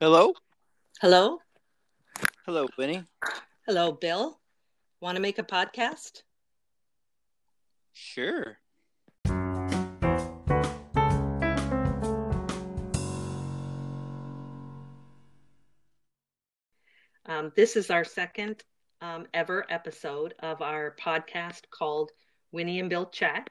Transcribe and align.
Hello? 0.00 0.32
Hello? 1.00 1.40
Hello, 2.46 2.68
Winnie. 2.78 3.02
Hello, 3.66 3.90
Bill. 3.90 4.38
Want 5.00 5.16
to 5.16 5.20
make 5.20 5.40
a 5.40 5.42
podcast? 5.42 6.22
Sure. 7.94 8.58
Um, 17.26 17.50
this 17.56 17.74
is 17.74 17.90
our 17.90 18.04
second 18.04 18.62
um, 19.00 19.26
ever 19.34 19.66
episode 19.68 20.34
of 20.38 20.62
our 20.62 20.94
podcast 21.02 21.62
called 21.70 22.12
Winnie 22.52 22.78
and 22.78 22.88
Bill 22.88 23.06
Chat. 23.06 23.50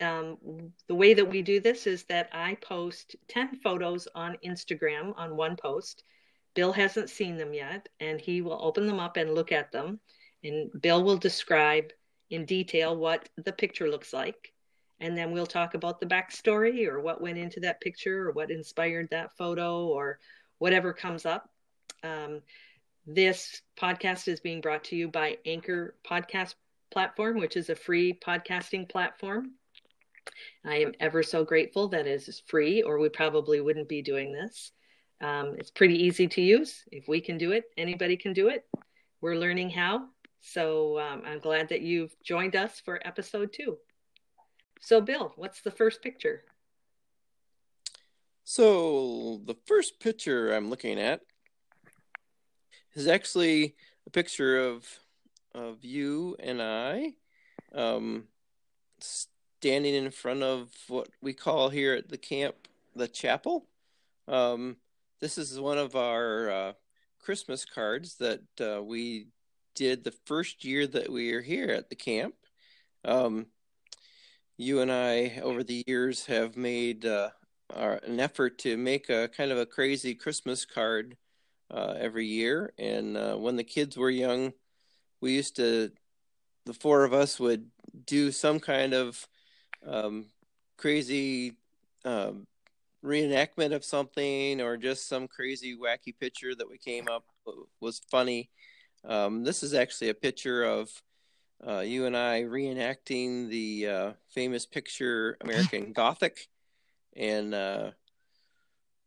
Um, 0.00 0.72
the 0.86 0.94
way 0.94 1.14
that 1.14 1.28
we 1.28 1.42
do 1.42 1.60
this 1.60 1.86
is 1.86 2.04
that 2.04 2.28
I 2.32 2.54
post 2.56 3.16
10 3.28 3.56
photos 3.56 4.06
on 4.14 4.38
Instagram 4.44 5.12
on 5.16 5.36
one 5.36 5.56
post. 5.56 6.04
Bill 6.54 6.72
hasn't 6.72 7.10
seen 7.10 7.36
them 7.36 7.52
yet, 7.52 7.88
and 8.00 8.20
he 8.20 8.40
will 8.40 8.58
open 8.60 8.86
them 8.86 9.00
up 9.00 9.16
and 9.16 9.34
look 9.34 9.52
at 9.52 9.72
them. 9.72 10.00
And 10.44 10.70
Bill 10.80 11.02
will 11.02 11.16
describe 11.16 11.92
in 12.30 12.44
detail 12.44 12.96
what 12.96 13.28
the 13.36 13.52
picture 13.52 13.88
looks 13.88 14.12
like. 14.12 14.52
And 15.00 15.16
then 15.16 15.30
we'll 15.30 15.46
talk 15.46 15.74
about 15.74 16.00
the 16.00 16.06
backstory 16.06 16.86
or 16.86 17.00
what 17.00 17.20
went 17.20 17.38
into 17.38 17.60
that 17.60 17.80
picture 17.80 18.28
or 18.28 18.32
what 18.32 18.50
inspired 18.50 19.08
that 19.10 19.36
photo 19.36 19.86
or 19.86 20.18
whatever 20.58 20.92
comes 20.92 21.24
up. 21.24 21.48
Um, 22.02 22.40
this 23.06 23.62
podcast 23.80 24.28
is 24.28 24.40
being 24.40 24.60
brought 24.60 24.84
to 24.84 24.96
you 24.96 25.08
by 25.08 25.38
Anchor 25.46 25.94
Podcast 26.08 26.54
Platform, 26.90 27.38
which 27.38 27.56
is 27.56 27.70
a 27.70 27.76
free 27.76 28.12
podcasting 28.12 28.88
platform. 28.88 29.52
I 30.64 30.76
am 30.76 30.92
ever 31.00 31.22
so 31.22 31.44
grateful 31.44 31.88
that 31.88 32.06
it 32.06 32.28
is 32.28 32.42
free, 32.46 32.82
or 32.82 32.98
we 32.98 33.08
probably 33.08 33.60
wouldn't 33.60 33.88
be 33.88 34.02
doing 34.02 34.32
this. 34.32 34.72
Um, 35.20 35.56
it's 35.58 35.70
pretty 35.70 36.04
easy 36.04 36.28
to 36.28 36.40
use. 36.40 36.84
If 36.92 37.08
we 37.08 37.20
can 37.20 37.38
do 37.38 37.52
it, 37.52 37.64
anybody 37.76 38.16
can 38.16 38.32
do 38.32 38.48
it. 38.48 38.66
We're 39.20 39.36
learning 39.36 39.70
how. 39.70 40.08
So 40.40 40.98
um, 41.00 41.22
I'm 41.26 41.40
glad 41.40 41.68
that 41.70 41.82
you've 41.82 42.14
joined 42.22 42.54
us 42.54 42.80
for 42.80 43.00
episode 43.06 43.52
two. 43.52 43.78
So, 44.80 45.00
Bill, 45.00 45.32
what's 45.36 45.60
the 45.60 45.72
first 45.72 46.02
picture? 46.02 46.44
So, 48.44 49.40
the 49.44 49.56
first 49.66 49.98
picture 49.98 50.52
I'm 50.52 50.70
looking 50.70 51.00
at 51.00 51.20
is 52.94 53.08
actually 53.08 53.74
a 54.06 54.10
picture 54.10 54.58
of 54.58 54.86
of 55.54 55.84
you 55.84 56.36
and 56.38 56.62
I 56.62 57.14
um, 57.74 58.24
standing 59.60 59.94
in 59.94 60.10
front 60.12 60.42
of 60.44 60.68
what 60.86 61.08
we 61.20 61.32
call 61.32 61.68
here 61.68 61.94
at 61.94 62.08
the 62.08 62.18
camp 62.18 62.54
the 62.94 63.08
chapel. 63.08 63.66
Um, 64.28 64.76
this 65.20 65.36
is 65.36 65.58
one 65.58 65.78
of 65.78 65.96
our 65.96 66.50
uh, 66.50 66.72
Christmas 67.20 67.64
cards 67.64 68.16
that 68.16 68.42
uh, 68.60 68.82
we 68.82 69.28
did 69.74 70.04
the 70.04 70.14
first 70.26 70.64
year 70.64 70.86
that 70.86 71.10
we 71.10 71.32
were 71.32 71.40
here 71.40 71.70
at 71.70 71.88
the 71.88 71.96
camp. 71.96 72.34
Um, 73.04 73.46
you 74.56 74.80
and 74.80 74.92
I, 74.92 75.40
over 75.42 75.64
the 75.64 75.82
years, 75.86 76.26
have 76.26 76.56
made 76.56 77.04
uh, 77.04 77.30
our, 77.74 78.00
an 78.04 78.20
effort 78.20 78.58
to 78.58 78.76
make 78.76 79.08
a 79.08 79.28
kind 79.28 79.50
of 79.50 79.58
a 79.58 79.66
crazy 79.66 80.14
Christmas 80.14 80.64
card 80.64 81.16
uh, 81.70 81.94
every 81.98 82.26
year. 82.26 82.72
And 82.78 83.16
uh, 83.16 83.36
when 83.36 83.56
the 83.56 83.64
kids 83.64 83.96
were 83.96 84.10
young, 84.10 84.52
we 85.20 85.34
used 85.34 85.56
to, 85.56 85.90
the 86.64 86.74
four 86.74 87.04
of 87.04 87.12
us 87.12 87.40
would 87.40 87.70
do 88.04 88.30
some 88.30 88.60
kind 88.60 88.94
of 88.94 89.26
um, 89.86 90.26
crazy 90.76 91.56
um, 92.04 92.46
reenactment 93.04 93.74
of 93.74 93.84
something 93.84 94.60
or 94.60 94.76
just 94.76 95.08
some 95.08 95.28
crazy 95.28 95.76
wacky 95.76 96.18
picture 96.18 96.54
that 96.54 96.68
we 96.68 96.78
came 96.78 97.08
up 97.08 97.24
was 97.80 98.00
funny. 98.10 98.50
Um, 99.04 99.44
this 99.44 99.62
is 99.62 99.74
actually 99.74 100.10
a 100.10 100.14
picture 100.14 100.64
of 100.64 100.90
uh, 101.66 101.80
you 101.80 102.06
and 102.06 102.16
I 102.16 102.42
reenacting 102.42 103.48
the 103.48 103.86
uh, 103.88 104.12
famous 104.28 104.66
picture 104.66 105.36
American 105.40 105.92
Gothic, 105.94 106.48
and 107.16 107.54
uh, 107.54 107.90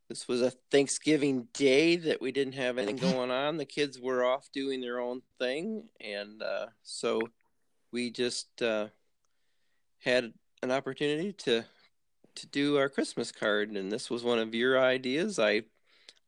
this 0.09 0.28
was 0.28 0.41
a 0.41 0.51
Thanksgiving 0.69 1.47
day 1.53 1.95
that 1.95 2.22
we 2.22 2.34
didn't 2.34 2.56
have 2.56 2.78
anything 2.78 2.97
going 2.97 3.31
on. 3.31 3.56
The 3.56 3.66
kids 3.66 4.00
were 4.00 4.25
off 4.25 4.50
doing 4.51 4.81
their 4.81 5.00
own 5.00 5.22
thing, 5.40 5.84
and 6.01 6.41
uh, 6.44 6.68
so 6.84 7.22
we 7.91 8.12
just 8.12 8.62
uh, 8.62 8.88
had 10.00 10.34
an 10.61 10.72
opportunity 10.72 11.33
to 11.33 11.66
to 12.33 12.47
do 12.47 12.77
our 12.77 12.88
Christmas 12.88 13.31
card, 13.31 13.72
and 13.72 13.91
this 13.91 14.09
was 14.09 14.23
one 14.23 14.39
of 14.39 14.55
your 14.55 14.79
ideas. 14.79 15.38
I 15.38 15.63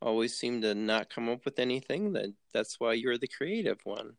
always 0.02 0.36
seem 0.38 0.62
to 0.62 0.76
not 0.76 1.10
come 1.10 1.30
up 1.30 1.46
with 1.46 1.60
anything. 1.60 2.14
That 2.14 2.34
that's 2.54 2.80
why 2.80 2.94
you're 2.94 3.18
the 3.18 3.28
creative 3.28 3.80
one. 3.84 4.14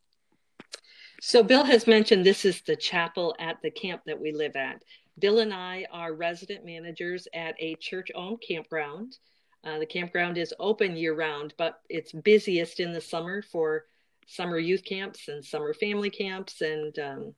So 1.20 1.42
Bill 1.42 1.64
has 1.64 1.86
mentioned 1.86 2.24
this 2.24 2.44
is 2.44 2.62
the 2.62 2.76
chapel 2.76 3.34
at 3.38 3.58
the 3.62 3.70
camp 3.70 4.02
that 4.06 4.20
we 4.20 4.32
live 4.32 4.56
at. 4.56 4.82
Bill 5.18 5.38
and 5.38 5.54
I 5.54 5.86
are 5.92 6.12
resident 6.12 6.64
managers 6.64 7.28
at 7.32 7.54
a 7.58 7.76
church-owned 7.76 8.42
campground. 8.46 9.18
Uh, 9.62 9.78
the 9.78 9.86
campground 9.86 10.36
is 10.36 10.52
open 10.58 10.96
year-round, 10.96 11.54
but 11.56 11.80
it's 11.88 12.12
busiest 12.12 12.80
in 12.80 12.92
the 12.92 13.00
summer 13.00 13.40
for 13.40 13.84
summer 14.26 14.58
youth 14.58 14.84
camps 14.84 15.28
and 15.28 15.44
summer 15.44 15.72
family 15.72 16.10
camps. 16.10 16.60
And 16.60 16.98
um, 16.98 17.34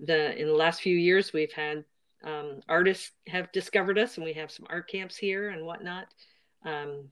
the 0.00 0.36
in 0.40 0.46
the 0.46 0.54
last 0.54 0.80
few 0.80 0.96
years, 0.96 1.32
we've 1.32 1.52
had 1.52 1.84
um, 2.24 2.60
artists 2.68 3.12
have 3.26 3.50
discovered 3.52 3.98
us, 3.98 4.16
and 4.16 4.24
we 4.24 4.32
have 4.34 4.50
some 4.50 4.66
art 4.68 4.88
camps 4.88 5.16
here 5.16 5.50
and 5.50 5.64
whatnot. 5.64 6.06
Um, 6.64 7.08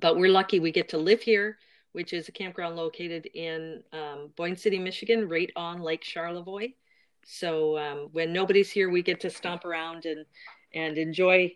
but 0.00 0.16
we're 0.16 0.30
lucky 0.30 0.60
we 0.60 0.70
get 0.70 0.88
to 0.90 0.98
live 0.98 1.22
here, 1.22 1.58
which 1.92 2.12
is 2.12 2.28
a 2.28 2.32
campground 2.32 2.76
located 2.76 3.26
in 3.26 3.82
um, 3.92 4.30
Boyne 4.36 4.56
City, 4.56 4.78
Michigan, 4.78 5.28
right 5.28 5.50
on 5.56 5.80
Lake 5.80 6.04
Charlevoix. 6.04 6.68
So 7.24 7.78
um, 7.78 8.08
when 8.12 8.32
nobody's 8.32 8.70
here, 8.70 8.90
we 8.90 9.02
get 9.02 9.20
to 9.20 9.30
stomp 9.30 9.64
around 9.64 10.04
and 10.04 10.24
and 10.74 10.98
enjoy 10.98 11.54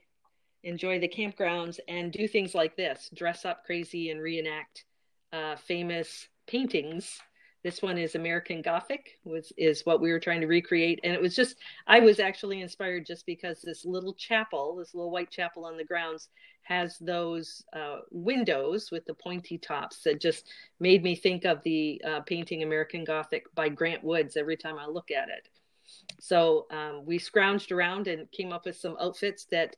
enjoy 0.65 0.98
the 1.00 1.09
campgrounds 1.09 1.78
and 1.88 2.12
do 2.12 2.26
things 2.26 2.54
like 2.54 2.76
this: 2.76 3.10
dress 3.15 3.44
up 3.44 3.65
crazy 3.65 4.10
and 4.10 4.21
reenact 4.21 4.84
uh, 5.32 5.56
famous 5.56 6.28
paintings 6.47 7.21
this 7.62 7.81
one 7.81 7.97
is 7.97 8.15
American 8.15 8.61
Gothic, 8.62 9.19
was 9.25 9.53
is 9.56 9.87
what 9.87 10.00
we 10.00 10.11
were 10.11 10.21
trying 10.21 10.41
to 10.41 10.47
recreate, 10.47 11.00
and 11.05 11.12
it 11.12 11.21
was 11.21 11.37
just 11.37 11.56
I 11.87 12.00
was 12.00 12.19
actually 12.19 12.61
inspired 12.61 13.06
just 13.06 13.25
because 13.25 13.62
this 13.62 13.84
little 13.84 14.15
chapel, 14.15 14.77
this 14.77 14.95
little 14.95 15.11
white 15.11 15.31
chapel 15.31 15.65
on 15.65 15.77
the 15.77 15.84
grounds, 15.84 16.28
has 16.62 16.99
those 16.99 17.65
uh, 17.72 17.99
windows 18.11 18.91
with 18.91 19.05
the 19.06 19.15
pointy 19.15 19.59
tops 19.59 20.03
that 20.03 20.21
just 20.21 20.49
made 20.81 21.03
me 21.03 21.15
think 21.15 21.45
of 21.45 21.62
the 21.62 22.03
uh, 22.05 22.21
painting 22.21 22.62
American 22.62 23.05
Gothic 23.05 23.45
by 23.55 23.69
Grant 23.69 24.03
Woods 24.03 24.37
every 24.37 24.56
time 24.56 24.78
I 24.78 24.87
look 24.87 25.11
at 25.11 25.28
it. 25.28 25.49
So 26.21 26.67
um, 26.71 27.05
we 27.05 27.19
scrounged 27.19 27.71
around 27.71 28.09
and 28.09 28.31
came 28.33 28.53
up 28.53 28.65
with 28.67 28.77
some 28.77 28.97
outfits 29.01 29.47
that, 29.51 29.77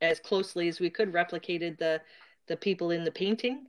as 0.00 0.20
closely 0.20 0.68
as 0.68 0.80
we 0.80 0.90
could, 0.90 1.12
replicated 1.12 1.78
the 1.78 2.00
the 2.46 2.56
people 2.56 2.90
in 2.90 3.04
the 3.04 3.10
painting. 3.10 3.66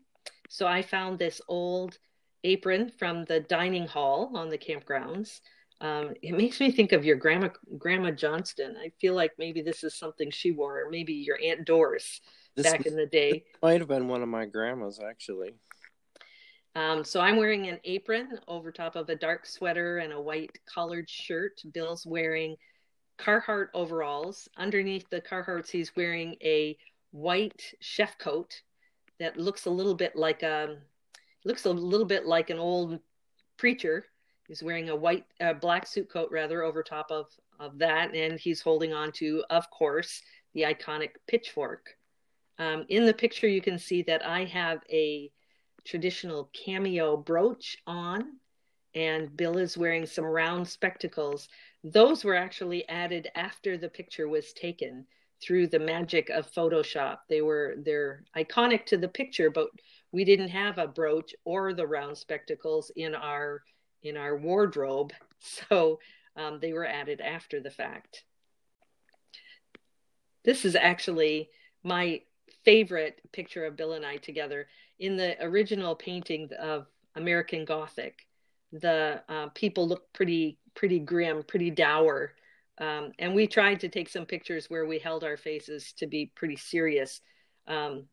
So 0.47 0.65
I 0.65 0.81
found 0.81 1.19
this 1.19 1.41
old 1.47 1.97
apron 2.43 2.91
from 2.97 3.25
the 3.25 3.41
dining 3.41 3.87
hall 3.87 4.31
on 4.35 4.49
the 4.49 4.57
campgrounds. 4.57 5.39
Um, 5.81 6.13
it 6.21 6.33
makes 6.33 6.59
me 6.59 6.71
think 6.71 6.91
of 6.91 7.05
your 7.05 7.15
grandma, 7.15 7.49
Grandma 7.77 8.11
Johnston. 8.11 8.75
I 8.77 8.91
feel 8.99 9.13
like 9.13 9.31
maybe 9.37 9.61
this 9.61 9.83
is 9.83 9.95
something 9.95 10.29
she 10.29 10.51
wore, 10.51 10.81
or 10.81 10.89
maybe 10.89 11.13
your 11.13 11.39
Aunt 11.41 11.65
Doris 11.65 12.19
this 12.55 12.69
back 12.69 12.85
in 12.85 12.95
the 12.95 13.05
day. 13.05 13.45
Might 13.61 13.79
have 13.79 13.87
been 13.87 14.07
one 14.07 14.21
of 14.21 14.29
my 14.29 14.45
grandmas, 14.45 14.99
actually. 14.99 15.53
Um, 16.75 17.03
so 17.03 17.19
I'm 17.19 17.37
wearing 17.37 17.67
an 17.67 17.79
apron 17.83 18.39
over 18.47 18.71
top 18.71 18.95
of 18.95 19.09
a 19.09 19.15
dark 19.15 19.45
sweater 19.45 19.99
and 19.99 20.13
a 20.13 20.21
white 20.21 20.57
collared 20.65 21.09
shirt. 21.09 21.61
Bill's 21.73 22.05
wearing 22.05 22.55
Carhartt 23.17 23.67
overalls. 23.73 24.47
Underneath 24.57 25.09
the 25.09 25.21
Carhartts, 25.21 25.69
he's 25.69 25.95
wearing 25.95 26.35
a 26.43 26.77
white 27.11 27.73
chef 27.79 28.17
coat 28.17 28.61
that 29.19 29.37
looks 29.37 29.65
a 29.65 29.69
little 29.69 29.95
bit 29.95 30.15
like 30.15 30.43
a 30.43 30.77
looks 31.45 31.65
a 31.65 31.71
little 31.71 32.05
bit 32.05 32.25
like 32.25 32.49
an 32.49 32.59
old 32.59 32.99
preacher. 33.57 34.05
He's 34.47 34.63
wearing 34.63 34.89
a 34.89 34.95
white, 34.95 35.25
uh, 35.39 35.53
black 35.53 35.85
suit 35.85 36.09
coat 36.09 36.29
rather 36.31 36.63
over 36.63 36.83
top 36.83 37.11
of 37.11 37.27
of 37.59 37.77
that, 37.79 38.15
and 38.15 38.39
he's 38.39 38.61
holding 38.61 38.93
on 38.93 39.11
to, 39.11 39.43
of 39.49 39.69
course, 39.69 40.21
the 40.53 40.61
iconic 40.61 41.11
pitchfork. 41.27 41.89
Um, 42.57 42.85
in 42.89 43.05
the 43.05 43.13
picture, 43.13 43.47
you 43.47 43.61
can 43.61 43.77
see 43.77 44.01
that 44.03 44.25
I 44.25 44.45
have 44.45 44.81
a 44.89 45.31
traditional 45.85 46.49
cameo 46.53 47.17
brooch 47.17 47.77
on, 47.85 48.37
and 48.95 49.35
Bill 49.35 49.57
is 49.57 49.77
wearing 49.77 50.05
some 50.05 50.25
round 50.25 50.67
spectacles. 50.67 51.47
Those 51.83 52.23
were 52.23 52.35
actually 52.35 52.87
added 52.89 53.29
after 53.35 53.77
the 53.77 53.89
picture 53.89 54.27
was 54.27 54.53
taken 54.53 55.05
through 55.41 55.67
the 55.67 55.79
magic 55.79 56.29
of 56.29 56.51
Photoshop. 56.51 57.19
They 57.29 57.41
were 57.41 57.75
they're 57.77 58.23
iconic 58.35 58.85
to 58.87 58.97
the 58.97 59.07
picture, 59.07 59.49
but 59.49 59.69
we 60.11 60.25
didn't 60.25 60.49
have 60.49 60.77
a 60.77 60.87
brooch 60.87 61.33
or 61.45 61.73
the 61.73 61.85
round 61.85 62.17
spectacles 62.17 62.91
in 62.95 63.15
our 63.15 63.61
in 64.01 64.17
our 64.17 64.37
wardrobe 64.37 65.13
so 65.39 65.99
um, 66.35 66.59
they 66.61 66.73
were 66.73 66.85
added 66.85 67.21
after 67.21 67.59
the 67.59 67.71
fact 67.71 68.23
this 70.43 70.65
is 70.65 70.75
actually 70.75 71.49
my 71.83 72.21
favorite 72.63 73.21
picture 73.31 73.65
of 73.65 73.75
Bill 73.75 73.93
and 73.93 74.05
I 74.05 74.17
together. 74.17 74.67
In 74.99 75.15
the 75.15 75.41
original 75.43 75.95
painting 75.95 76.49
of 76.59 76.87
American 77.15 77.65
Gothic, 77.65 78.25
the 78.71 79.21
uh, 79.29 79.47
people 79.55 79.87
look 79.87 80.11
pretty 80.13 80.57
pretty 80.75 80.99
grim, 80.99 81.43
pretty 81.43 81.71
dour. 81.71 82.33
Um, 82.77 83.11
and 83.19 83.35
we 83.35 83.47
tried 83.47 83.81
to 83.81 83.89
take 83.89 84.07
some 84.07 84.25
pictures 84.25 84.69
where 84.69 84.85
we 84.85 84.99
held 84.99 85.23
our 85.23 85.35
faces 85.35 85.93
to 85.97 86.07
be 86.07 86.31
pretty 86.35 86.55
serious. 86.55 87.21
Um, 87.67 88.05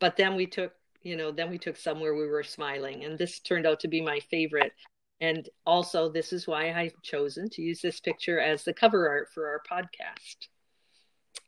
but 0.00 0.16
then 0.16 0.34
we 0.34 0.46
took, 0.46 0.72
you 1.08 1.16
know, 1.16 1.32
then 1.32 1.48
we 1.48 1.58
took 1.58 1.76
somewhere 1.78 2.14
we 2.14 2.26
were 2.26 2.42
smiling. 2.42 3.04
And 3.04 3.18
this 3.18 3.40
turned 3.40 3.66
out 3.66 3.80
to 3.80 3.88
be 3.88 4.02
my 4.02 4.20
favorite. 4.30 4.72
And 5.20 5.48
also, 5.64 6.10
this 6.10 6.32
is 6.32 6.46
why 6.46 6.72
I've 6.72 7.00
chosen 7.02 7.48
to 7.50 7.62
use 7.62 7.80
this 7.80 7.98
picture 7.98 8.38
as 8.38 8.62
the 8.62 8.74
cover 8.74 9.08
art 9.08 9.28
for 9.32 9.48
our 9.48 9.62
podcast. 9.70 10.36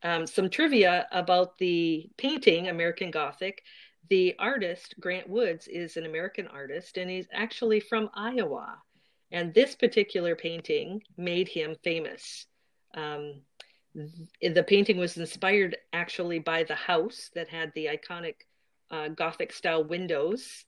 Um, 0.03 0.27
some 0.27 0.49
trivia 0.49 1.07
about 1.13 1.59
the 1.59 2.09
painting, 2.17 2.69
American 2.69 3.11
Gothic. 3.11 3.63
The 4.09 4.35
artist, 4.39 4.95
Grant 4.99 5.29
Woods, 5.29 5.69
is 5.69 5.97
an 5.97 6.07
American 6.07 6.49
artist 6.49 6.97
and 6.97 7.11
he's 7.11 7.29
actually 7.33 7.81
from 7.81 8.09
Iowa. 8.15 8.79
And 9.31 9.53
this 9.55 9.77
particular 9.77 10.35
painting 10.35 11.03
made 11.17 11.49
him 11.49 11.77
famous. 11.85 12.47
Um, 12.95 13.43
the 13.95 14.65
painting 14.67 14.97
was 14.97 15.17
inspired 15.17 15.77
actually 15.93 16.39
by 16.39 16.65
the 16.65 16.75
house 16.75 17.31
that 17.35 17.49
had 17.49 17.73
the 17.75 17.87
iconic 17.87 18.37
uh, 18.91 19.09
Gothic 19.09 19.53
style 19.53 19.85
windows. 19.85 20.65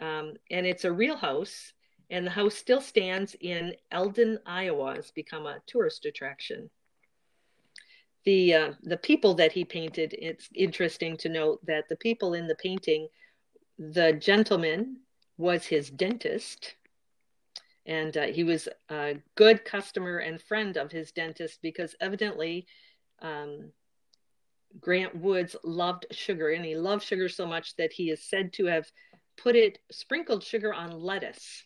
Um, 0.00 0.34
and 0.50 0.66
it's 0.66 0.84
a 0.84 0.92
real 0.92 1.16
house. 1.16 1.72
And 2.10 2.26
the 2.26 2.30
house 2.30 2.54
still 2.54 2.80
stands 2.80 3.36
in 3.40 3.74
Eldon, 3.90 4.38
Iowa. 4.44 4.94
It's 4.94 5.12
become 5.12 5.46
a 5.46 5.60
tourist 5.66 6.06
attraction. 6.06 6.70
The, 8.24 8.54
uh, 8.54 8.72
the 8.82 8.96
people 8.96 9.34
that 9.34 9.52
he 9.52 9.64
painted, 9.64 10.14
it's 10.18 10.48
interesting 10.54 11.16
to 11.18 11.28
note 11.28 11.64
that 11.66 11.88
the 11.88 11.96
people 11.96 12.34
in 12.34 12.46
the 12.46 12.56
painting, 12.56 13.08
the 13.78 14.12
gentleman 14.12 14.98
was 15.38 15.64
his 15.66 15.88
dentist 15.88 16.74
and 17.86 18.16
uh, 18.16 18.26
he 18.26 18.44
was 18.44 18.68
a 18.90 19.16
good 19.34 19.64
customer 19.64 20.18
and 20.18 20.40
friend 20.40 20.76
of 20.76 20.92
his 20.92 21.12
dentist 21.12 21.58
because 21.62 21.94
evidently 22.00 22.66
um, 23.20 23.72
Grant 24.78 25.16
Woods 25.16 25.56
loved 25.64 26.06
sugar, 26.12 26.50
and 26.50 26.64
he 26.64 26.76
loved 26.76 27.02
sugar 27.02 27.28
so 27.28 27.46
much 27.46 27.76
that 27.76 27.92
he 27.92 28.10
is 28.10 28.22
said 28.22 28.52
to 28.54 28.66
have 28.66 28.86
put 29.36 29.56
it 29.56 29.78
sprinkled 29.90 30.44
sugar 30.44 30.72
on 30.72 30.92
lettuce. 30.92 31.64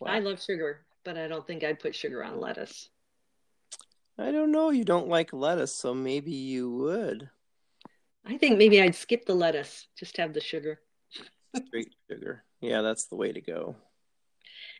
Wow. 0.00 0.12
I 0.12 0.18
love 0.20 0.42
sugar, 0.42 0.84
but 1.04 1.16
I 1.16 1.26
don't 1.26 1.46
think 1.46 1.64
I'd 1.64 1.80
put 1.80 1.94
sugar 1.94 2.22
on 2.22 2.40
lettuce. 2.40 2.90
I 4.18 4.30
don't 4.30 4.52
know. 4.52 4.70
You 4.70 4.84
don't 4.84 5.08
like 5.08 5.32
lettuce, 5.32 5.74
so 5.74 5.94
maybe 5.94 6.32
you 6.32 6.70
would. 6.70 7.30
I 8.24 8.38
think 8.38 8.58
maybe 8.58 8.80
I'd 8.80 8.94
skip 8.94 9.26
the 9.26 9.34
lettuce, 9.34 9.88
just 9.98 10.16
have 10.16 10.32
the 10.32 10.40
sugar. 10.40 10.80
Straight 11.66 11.94
sugar. 12.10 12.44
Yeah, 12.60 12.80
that's 12.82 13.06
the 13.06 13.16
way 13.16 13.32
to 13.32 13.40
go. 13.40 13.76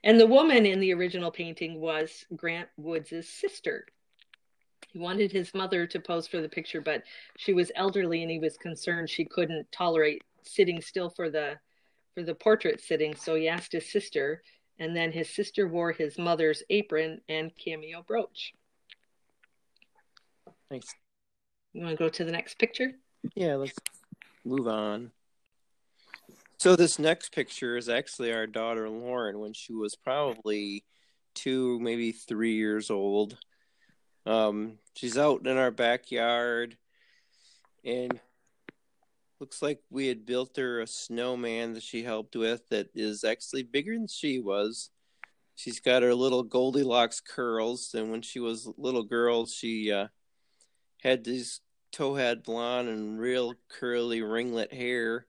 And 0.02 0.18
the 0.18 0.26
woman 0.26 0.66
in 0.66 0.80
the 0.80 0.94
original 0.94 1.30
painting 1.30 1.80
was 1.80 2.24
Grant 2.36 2.68
Woods' 2.76 3.28
sister. 3.28 3.86
He 4.94 5.00
wanted 5.00 5.32
his 5.32 5.52
mother 5.54 5.88
to 5.88 5.98
pose 5.98 6.28
for 6.28 6.40
the 6.40 6.48
picture, 6.48 6.80
but 6.80 7.02
she 7.36 7.52
was 7.52 7.72
elderly 7.74 8.22
and 8.22 8.30
he 8.30 8.38
was 8.38 8.56
concerned 8.56 9.10
she 9.10 9.24
couldn't 9.24 9.70
tolerate 9.72 10.22
sitting 10.44 10.80
still 10.80 11.10
for 11.10 11.28
the 11.28 11.56
for 12.14 12.22
the 12.22 12.34
portrait 12.34 12.80
sitting. 12.80 13.16
So 13.16 13.34
he 13.34 13.48
asked 13.48 13.72
his 13.72 13.90
sister, 13.90 14.40
and 14.78 14.96
then 14.96 15.10
his 15.10 15.28
sister 15.28 15.66
wore 15.66 15.90
his 15.90 16.16
mother's 16.16 16.62
apron 16.70 17.20
and 17.28 17.50
cameo 17.56 18.04
brooch. 18.06 18.54
Thanks. 20.70 20.94
You 21.72 21.82
want 21.82 21.98
to 21.98 22.04
go 22.04 22.08
to 22.08 22.24
the 22.24 22.30
next 22.30 22.60
picture? 22.60 22.92
Yeah, 23.34 23.56
let's 23.56 23.74
move 24.44 24.68
on. 24.68 25.10
So 26.58 26.76
this 26.76 27.00
next 27.00 27.34
picture 27.34 27.76
is 27.76 27.88
actually 27.88 28.32
our 28.32 28.46
daughter 28.46 28.88
Lauren 28.88 29.40
when 29.40 29.54
she 29.54 29.72
was 29.72 29.96
probably 29.96 30.84
two, 31.34 31.80
maybe 31.80 32.12
three 32.12 32.54
years 32.54 32.92
old. 32.92 33.38
Um, 34.26 34.78
she's 34.94 35.18
out 35.18 35.46
in 35.46 35.56
our 35.56 35.70
backyard, 35.70 36.76
and 37.84 38.18
looks 39.40 39.60
like 39.60 39.80
we 39.90 40.06
had 40.06 40.24
built 40.24 40.56
her 40.56 40.80
a 40.80 40.86
snowman 40.86 41.74
that 41.74 41.82
she 41.82 42.02
helped 42.02 42.36
with 42.36 42.66
that 42.70 42.88
is 42.94 43.24
actually 43.24 43.62
bigger 43.62 43.94
than 43.94 44.06
she 44.06 44.38
was. 44.38 44.90
She's 45.56 45.80
got 45.80 46.02
her 46.02 46.14
little 46.14 46.42
Goldilocks 46.42 47.20
curls, 47.20 47.94
and 47.94 48.10
when 48.10 48.22
she 48.22 48.40
was 48.40 48.66
a 48.66 48.72
little 48.78 49.04
girl, 49.04 49.46
she 49.46 49.92
uh, 49.92 50.08
had 51.02 51.24
these 51.24 51.60
towhead 51.92 52.42
blonde 52.42 52.88
and 52.88 53.20
real 53.20 53.54
curly 53.68 54.22
ringlet 54.22 54.72
hair 54.72 55.26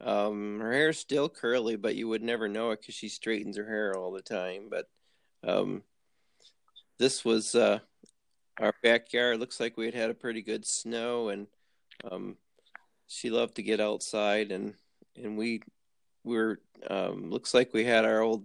um, 0.00 0.60
her 0.60 0.72
hair's 0.72 0.98
still 0.98 1.28
curly, 1.28 1.76
but 1.76 1.96
you 1.96 2.08
would 2.08 2.22
never 2.22 2.48
know 2.48 2.70
it 2.70 2.80
because 2.80 2.94
she 2.94 3.08
straightens 3.08 3.56
her 3.56 3.66
hair 3.66 3.96
all 3.96 4.12
the 4.12 4.22
time. 4.22 4.68
But 4.70 4.86
um, 5.42 5.82
this 6.98 7.24
was 7.24 7.54
uh, 7.54 7.78
our 8.60 8.74
backyard. 8.82 9.40
Looks 9.40 9.60
like 9.60 9.76
we 9.76 9.86
had 9.86 9.94
had 9.94 10.10
a 10.10 10.14
pretty 10.14 10.42
good 10.42 10.66
snow, 10.66 11.28
and 11.28 11.46
um, 12.10 12.36
she 13.06 13.30
loved 13.30 13.56
to 13.56 13.62
get 13.62 13.80
outside, 13.80 14.52
and 14.52 14.74
and 15.16 15.36
we 15.36 15.62
were 16.24 16.60
um, 16.88 17.30
looks 17.30 17.54
like 17.54 17.72
we 17.72 17.84
had 17.84 18.04
our 18.04 18.20
old 18.20 18.44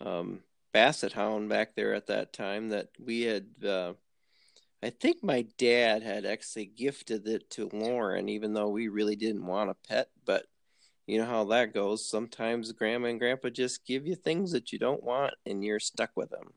um, 0.00 0.40
basset 0.72 1.12
hound 1.12 1.48
back 1.48 1.74
there 1.74 1.94
at 1.94 2.06
that 2.06 2.32
time 2.32 2.70
that 2.70 2.88
we 2.98 3.22
had. 3.22 3.46
Uh, 3.64 3.92
I 4.84 4.90
think 4.90 5.22
my 5.22 5.46
dad 5.58 6.02
had 6.02 6.26
actually 6.26 6.66
gifted 6.66 7.28
it 7.28 7.48
to 7.50 7.70
Lauren, 7.72 8.28
even 8.28 8.52
though 8.52 8.68
we 8.68 8.88
really 8.88 9.14
didn't 9.14 9.46
want 9.46 9.70
a 9.70 9.76
pet, 9.88 10.08
but 10.24 10.46
you 11.06 11.18
know 11.18 11.26
how 11.26 11.44
that 11.44 11.72
goes. 11.72 12.08
Sometimes 12.08 12.72
grandma 12.72 13.08
and 13.08 13.20
grandpa 13.20 13.50
just 13.50 13.86
give 13.86 14.06
you 14.06 14.16
things 14.16 14.50
that 14.52 14.72
you 14.72 14.78
don't 14.78 15.02
want 15.02 15.34
and 15.46 15.64
you're 15.64 15.80
stuck 15.80 16.10
with 16.16 16.30
them. 16.30 16.52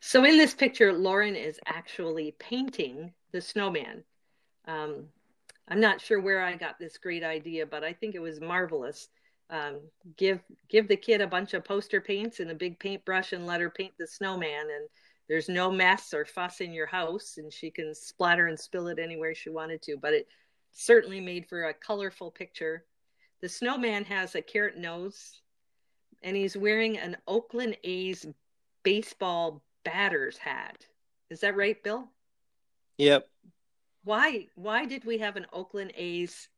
So 0.00 0.24
in 0.24 0.36
this 0.36 0.54
picture, 0.54 0.92
Lauren 0.92 1.36
is 1.36 1.60
actually 1.66 2.34
painting 2.38 3.12
the 3.32 3.40
snowman. 3.40 4.04
Um, 4.66 5.06
I'm 5.68 5.80
not 5.80 6.00
sure 6.00 6.20
where 6.20 6.42
I 6.42 6.56
got 6.56 6.78
this 6.78 6.98
great 6.98 7.22
idea, 7.22 7.66
but 7.66 7.84
I 7.84 7.92
think 7.92 8.14
it 8.14 8.20
was 8.20 8.40
marvelous. 8.40 9.08
Um, 9.50 9.80
give 10.16 10.40
give 10.68 10.86
the 10.86 10.96
kid 10.96 11.20
a 11.20 11.26
bunch 11.26 11.54
of 11.54 11.64
poster 11.64 12.00
paints 12.00 12.38
and 12.38 12.50
a 12.50 12.54
big 12.54 12.78
paintbrush 12.78 13.32
and 13.32 13.46
let 13.46 13.60
her 13.60 13.70
paint 13.70 13.92
the 13.98 14.06
snowman 14.06 14.66
and 14.70 14.88
there's 15.28 15.48
no 15.48 15.72
mess 15.72 16.14
or 16.14 16.24
fuss 16.24 16.60
in 16.60 16.72
your 16.72 16.86
house 16.86 17.34
and 17.36 17.52
she 17.52 17.68
can 17.68 17.92
splatter 17.92 18.46
and 18.46 18.58
spill 18.58 18.86
it 18.86 19.00
anywhere 19.00 19.34
she 19.34 19.50
wanted 19.50 19.82
to 19.82 19.96
but 19.96 20.12
it 20.12 20.28
certainly 20.70 21.20
made 21.20 21.48
for 21.48 21.64
a 21.64 21.74
colorful 21.74 22.30
picture 22.30 22.84
the 23.40 23.48
snowman 23.48 24.04
has 24.04 24.36
a 24.36 24.42
carrot 24.42 24.76
nose 24.76 25.40
and 26.22 26.36
he's 26.36 26.56
wearing 26.56 26.98
an 26.98 27.16
Oakland 27.26 27.76
A's 27.84 28.26
baseball 28.82 29.62
batter's 29.84 30.38
hat. 30.38 30.86
Is 31.30 31.40
that 31.40 31.56
right, 31.56 31.82
Bill? 31.82 32.08
Yep. 32.98 33.26
Why 34.04 34.46
why 34.54 34.86
did 34.86 35.04
we 35.04 35.18
have 35.18 35.36
an 35.36 35.46
Oakland 35.52 35.92
A's 35.96 36.48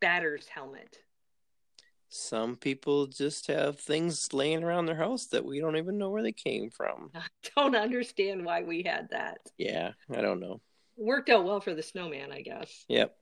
batter's 0.00 0.48
helmet? 0.48 0.98
Some 2.08 2.56
people 2.56 3.06
just 3.06 3.46
have 3.46 3.78
things 3.78 4.34
laying 4.34 4.62
around 4.62 4.84
their 4.84 4.96
house 4.96 5.26
that 5.28 5.44
we 5.44 5.60
don't 5.60 5.78
even 5.78 5.96
know 5.96 6.10
where 6.10 6.22
they 6.22 6.32
came 6.32 6.68
from. 6.70 7.10
I 7.14 7.22
don't 7.56 7.74
understand 7.74 8.44
why 8.44 8.62
we 8.62 8.82
had 8.82 9.08
that. 9.10 9.38
Yeah, 9.56 9.92
I 10.14 10.20
don't 10.20 10.40
know. 10.40 10.60
Worked 10.98 11.30
out 11.30 11.44
well 11.44 11.60
for 11.60 11.74
the 11.74 11.82
snowman, 11.82 12.30
I 12.30 12.42
guess. 12.42 12.84
Yep. 12.88 13.16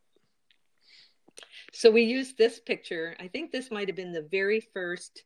So 1.72 1.90
we 1.90 2.02
used 2.02 2.36
this 2.36 2.58
picture. 2.58 3.14
I 3.20 3.28
think 3.28 3.52
this 3.52 3.70
might 3.70 3.88
have 3.88 3.96
been 3.96 4.12
the 4.12 4.26
very 4.28 4.60
first 4.74 5.22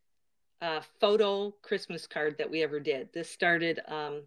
uh, 0.64 0.80
photo 0.98 1.50
Christmas 1.60 2.06
card 2.06 2.36
that 2.38 2.50
we 2.50 2.62
ever 2.62 2.80
did. 2.80 3.12
This 3.12 3.28
started 3.28 3.80
um, 3.86 4.22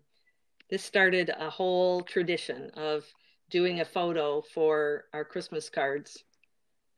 this 0.70 0.84
started 0.84 1.32
a 1.40 1.50
whole 1.50 2.02
tradition 2.02 2.70
of 2.76 3.06
doing 3.50 3.80
a 3.80 3.86
photo 3.86 4.42
for 4.54 5.06
our 5.14 5.26
Christmas 5.26 5.70
cards. 5.70 6.24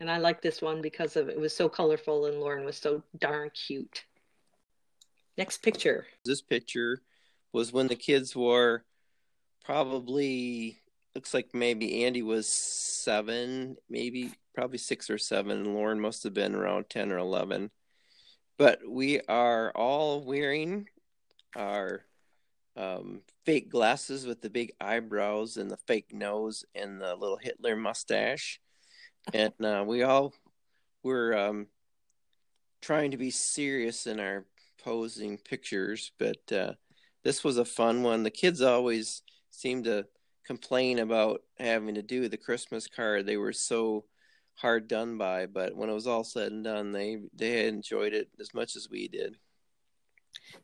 And 0.01 0.11
I 0.11 0.17
like 0.17 0.41
this 0.41 0.61
one 0.61 0.81
because 0.81 1.15
of 1.15 1.29
it 1.29 1.39
was 1.39 1.55
so 1.55 1.69
colorful 1.69 2.25
and 2.25 2.39
Lauren 2.39 2.65
was 2.65 2.77
so 2.77 3.03
darn 3.17 3.49
cute. 3.51 4.03
Next 5.37 5.61
picture. 5.61 6.07
This 6.25 6.41
picture 6.41 7.01
was 7.53 7.71
when 7.71 7.87
the 7.87 7.95
kids 7.95 8.35
were 8.35 8.83
probably 9.63 10.79
looks 11.15 11.33
like 11.33 11.53
maybe 11.53 12.03
Andy 12.03 12.23
was 12.23 12.47
seven, 12.47 13.77
maybe 13.89 14.31
probably 14.53 14.79
six 14.79 15.09
or 15.09 15.17
seven. 15.17 15.59
and 15.59 15.75
Lauren 15.75 15.99
must 15.99 16.23
have 16.23 16.33
been 16.33 16.55
around 16.55 16.89
10 16.89 17.11
or 17.11 17.19
11. 17.19 17.71
But 18.59 18.81
we 18.85 19.21
are 19.21 19.71
all 19.71 20.21
wearing 20.21 20.89
our 21.55 22.03
um, 22.75 23.21
fake 23.45 23.69
glasses 23.71 24.27
with 24.27 24.41
the 24.41 24.49
big 24.49 24.73
eyebrows 24.81 25.55
and 25.55 25.71
the 25.71 25.77
fake 25.87 26.13
nose 26.13 26.65
and 26.75 26.99
the 26.99 27.15
little 27.15 27.39
Hitler 27.41 27.77
mustache. 27.77 28.59
And 29.33 29.53
uh, 29.63 29.85
we 29.87 30.03
all 30.03 30.33
were 31.03 31.37
um, 31.37 31.67
trying 32.81 33.11
to 33.11 33.17
be 33.17 33.31
serious 33.31 34.05
in 34.05 34.19
our 34.19 34.45
posing 34.83 35.37
pictures, 35.37 36.11
but 36.19 36.51
uh, 36.51 36.73
this 37.23 37.45
was 37.45 37.57
a 37.57 37.65
fun 37.65 38.03
one. 38.03 38.23
The 38.23 38.29
kids 38.29 38.61
always 38.61 39.21
seem 39.51 39.83
to 39.85 40.05
complain 40.45 40.99
about 40.99 41.43
having 41.57 41.95
to 41.95 42.01
do 42.01 42.27
the 42.27 42.35
Christmas 42.35 42.87
card. 42.87 43.25
They 43.25 43.37
were 43.37 43.53
so 43.53 44.03
hard 44.59 44.87
done 44.87 45.17
by, 45.17 45.45
but 45.45 45.75
when 45.75 45.89
it 45.89 45.93
was 45.93 46.07
all 46.07 46.23
said 46.23 46.51
and 46.51 46.63
done, 46.63 46.91
they 46.91 47.19
they 47.33 47.67
enjoyed 47.67 48.13
it 48.13 48.29
as 48.39 48.53
much 48.53 48.75
as 48.75 48.89
we 48.89 49.07
did. 49.07 49.35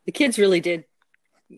The 0.04 0.12
kids 0.12 0.38
really 0.38 0.60
did 0.60 0.84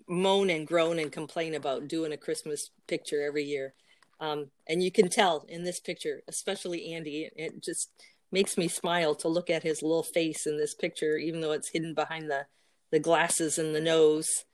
moan 0.08 0.50
and 0.50 0.66
groan 0.66 0.98
and 0.98 1.10
complain 1.10 1.54
about 1.54 1.88
doing 1.88 2.12
a 2.12 2.16
Christmas 2.16 2.70
picture 2.86 3.22
every 3.22 3.44
year. 3.44 3.74
Um, 4.20 4.50
and 4.68 4.82
you 4.82 4.90
can 4.90 5.08
tell 5.08 5.44
in 5.48 5.64
this 5.64 5.80
picture, 5.80 6.22
especially 6.28 6.92
Andy, 6.92 7.30
it 7.36 7.62
just 7.62 7.90
makes 8.30 8.58
me 8.58 8.68
smile 8.68 9.14
to 9.16 9.28
look 9.28 9.48
at 9.48 9.62
his 9.62 9.82
little 9.82 10.02
face 10.02 10.46
in 10.46 10.58
this 10.58 10.74
picture, 10.74 11.16
even 11.16 11.40
though 11.40 11.52
it's 11.52 11.68
hidden 11.68 11.94
behind 11.94 12.30
the, 12.30 12.46
the 12.90 12.98
glasses 12.98 13.58
and 13.58 13.74
the 13.74 13.80
nose. 13.80 14.44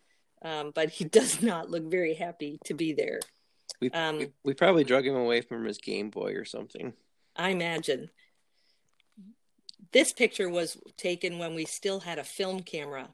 Um, 0.42 0.72
but 0.74 0.90
he 0.90 1.04
does 1.18 1.42
not 1.42 1.70
look 1.70 1.90
very 1.90 2.14
happy 2.14 2.58
to 2.66 2.74
be 2.74 2.92
there. 2.92 3.20
We, 3.80 3.90
um, 3.90 4.18
we, 4.18 4.32
we 4.44 4.54
probably 4.54 4.84
drug 4.84 5.06
him 5.06 5.16
away 5.16 5.40
from 5.40 5.64
his 5.64 5.78
Game 5.78 6.10
Boy 6.10 6.34
or 6.34 6.44
something. 6.44 6.92
I 7.36 7.50
imagine. 7.50 8.10
This 9.92 10.12
picture 10.12 10.48
was 10.48 10.76
taken 10.96 11.38
when 11.38 11.54
we 11.54 11.64
still 11.64 12.00
had 12.00 12.18
a 12.18 12.24
film 12.24 12.60
camera. 12.60 13.10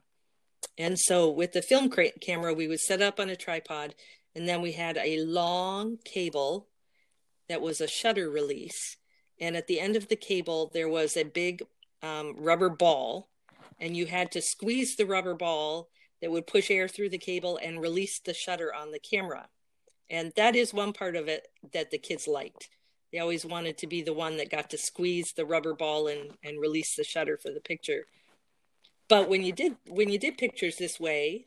And 0.77 0.97
so 0.97 1.29
with 1.29 1.53
the 1.53 1.61
film 1.61 1.91
camera, 2.21 2.53
we 2.53 2.67
would 2.67 2.79
set 2.79 3.01
up 3.01 3.19
on 3.19 3.29
a 3.29 3.35
tripod, 3.35 3.95
and 4.35 4.47
then 4.47 4.61
we 4.61 4.71
had 4.71 4.97
a 4.97 5.23
long 5.23 5.97
cable 6.03 6.67
that 7.49 7.61
was 7.61 7.81
a 7.81 7.87
shutter 7.87 8.29
release. 8.29 8.97
And 9.39 9.57
at 9.57 9.67
the 9.67 9.79
end 9.79 9.95
of 9.95 10.07
the 10.07 10.15
cable, 10.15 10.71
there 10.73 10.89
was 10.89 11.17
a 11.17 11.23
big 11.23 11.63
um, 12.01 12.35
rubber 12.37 12.69
ball, 12.69 13.29
and 13.79 13.97
you 13.97 14.05
had 14.05 14.31
to 14.31 14.41
squeeze 14.41 14.95
the 14.95 15.05
rubber 15.05 15.33
ball 15.33 15.89
that 16.21 16.31
would 16.31 16.47
push 16.47 16.69
air 16.69 16.87
through 16.87 17.09
the 17.09 17.17
cable 17.17 17.59
and 17.61 17.81
release 17.81 18.19
the 18.19 18.33
shutter 18.33 18.73
on 18.73 18.91
the 18.91 18.99
camera. 18.99 19.49
And 20.09 20.31
that 20.35 20.55
is 20.55 20.73
one 20.73 20.93
part 20.93 21.15
of 21.15 21.27
it 21.27 21.47
that 21.73 21.89
the 21.89 21.97
kids 21.97 22.27
liked. 22.27 22.69
They 23.11 23.19
always 23.19 23.45
wanted 23.45 23.77
to 23.79 23.87
be 23.87 24.01
the 24.01 24.13
one 24.13 24.37
that 24.37 24.49
got 24.49 24.69
to 24.69 24.77
squeeze 24.77 25.33
the 25.33 25.45
rubber 25.45 25.73
ball 25.73 26.07
and, 26.07 26.31
and 26.43 26.59
release 26.59 26.95
the 26.95 27.03
shutter 27.03 27.37
for 27.37 27.51
the 27.51 27.59
picture. 27.59 28.05
But 29.09 29.27
when 29.27 29.43
you 29.43 29.51
did 29.51 29.75
when 29.87 30.09
you 30.09 30.17
did 30.17 30.37
pictures 30.37 30.77
this 30.77 30.97
way, 30.97 31.43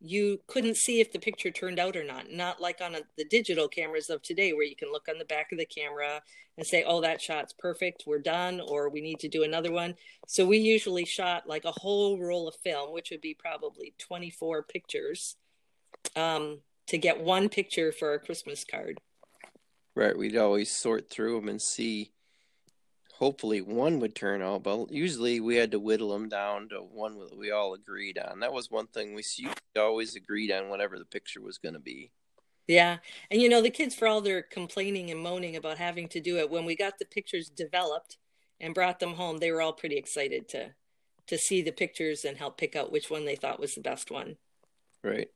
you 0.00 0.40
couldn't 0.48 0.76
see 0.76 1.00
if 1.00 1.12
the 1.12 1.20
picture 1.20 1.50
turned 1.50 1.78
out 1.78 1.96
or 1.96 2.04
not. 2.04 2.30
Not 2.30 2.60
like 2.60 2.80
on 2.80 2.96
a, 2.96 3.00
the 3.16 3.24
digital 3.24 3.68
cameras 3.68 4.10
of 4.10 4.22
today, 4.22 4.52
where 4.52 4.64
you 4.64 4.76
can 4.76 4.90
look 4.90 5.06
on 5.08 5.18
the 5.18 5.24
back 5.24 5.52
of 5.52 5.58
the 5.58 5.66
camera 5.66 6.20
and 6.58 6.66
say, 6.66 6.82
"Oh, 6.84 7.00
that 7.02 7.22
shot's 7.22 7.52
perfect. 7.52 8.04
We're 8.06 8.18
done," 8.18 8.60
or 8.60 8.88
"We 8.88 9.00
need 9.00 9.20
to 9.20 9.28
do 9.28 9.44
another 9.44 9.70
one." 9.70 9.94
So 10.26 10.44
we 10.44 10.58
usually 10.58 11.04
shot 11.04 11.48
like 11.48 11.64
a 11.64 11.72
whole 11.72 12.18
roll 12.18 12.48
of 12.48 12.56
film, 12.56 12.92
which 12.92 13.10
would 13.10 13.20
be 13.20 13.34
probably 13.34 13.94
24 13.98 14.64
pictures, 14.64 15.36
um, 16.16 16.60
to 16.88 16.98
get 16.98 17.20
one 17.20 17.48
picture 17.48 17.92
for 17.92 18.14
a 18.14 18.18
Christmas 18.18 18.64
card. 18.64 19.00
Right. 19.96 20.16
We'd 20.16 20.36
always 20.36 20.70
sort 20.70 21.10
through 21.10 21.40
them 21.40 21.48
and 21.48 21.60
see 21.60 22.12
hopefully 23.14 23.62
one 23.62 23.98
would 23.98 24.14
turn 24.14 24.42
out, 24.42 24.62
but 24.62 24.92
usually 24.92 25.40
we 25.40 25.56
had 25.56 25.70
to 25.70 25.80
whittle 25.80 26.10
them 26.10 26.28
down 26.28 26.68
to 26.68 26.80
one 26.80 27.18
that 27.18 27.36
we 27.36 27.50
all 27.50 27.72
agreed 27.72 28.18
on. 28.18 28.40
That 28.40 28.52
was 28.52 28.70
one 28.70 28.88
thing 28.88 29.14
we 29.14 29.24
always 29.76 30.14
agreed 30.14 30.52
on 30.52 30.68
whatever 30.68 30.98
the 30.98 31.06
picture 31.06 31.40
was 31.40 31.56
going 31.56 31.72
to 31.72 31.80
be. 31.80 32.12
Yeah. 32.68 32.98
And 33.30 33.40
you 33.40 33.48
know, 33.48 33.62
the 33.62 33.70
kids, 33.70 33.94
for 33.94 34.06
all 34.06 34.20
their 34.20 34.42
complaining 34.42 35.10
and 35.10 35.20
moaning 35.20 35.56
about 35.56 35.78
having 35.78 36.08
to 36.08 36.20
do 36.20 36.36
it, 36.36 36.50
when 36.50 36.66
we 36.66 36.76
got 36.76 36.98
the 36.98 37.06
pictures 37.06 37.48
developed 37.48 38.18
and 38.60 38.74
brought 38.74 39.00
them 39.00 39.14
home, 39.14 39.38
they 39.38 39.50
were 39.50 39.62
all 39.62 39.72
pretty 39.72 39.96
excited 39.96 40.48
to 40.50 40.74
to 41.26 41.38
see 41.38 41.60
the 41.62 41.72
pictures 41.72 42.24
and 42.24 42.36
help 42.36 42.56
pick 42.56 42.76
out 42.76 42.92
which 42.92 43.10
one 43.10 43.24
they 43.24 43.34
thought 43.34 43.58
was 43.58 43.74
the 43.74 43.80
best 43.80 44.12
one. 44.12 44.36
Right. 45.02 45.28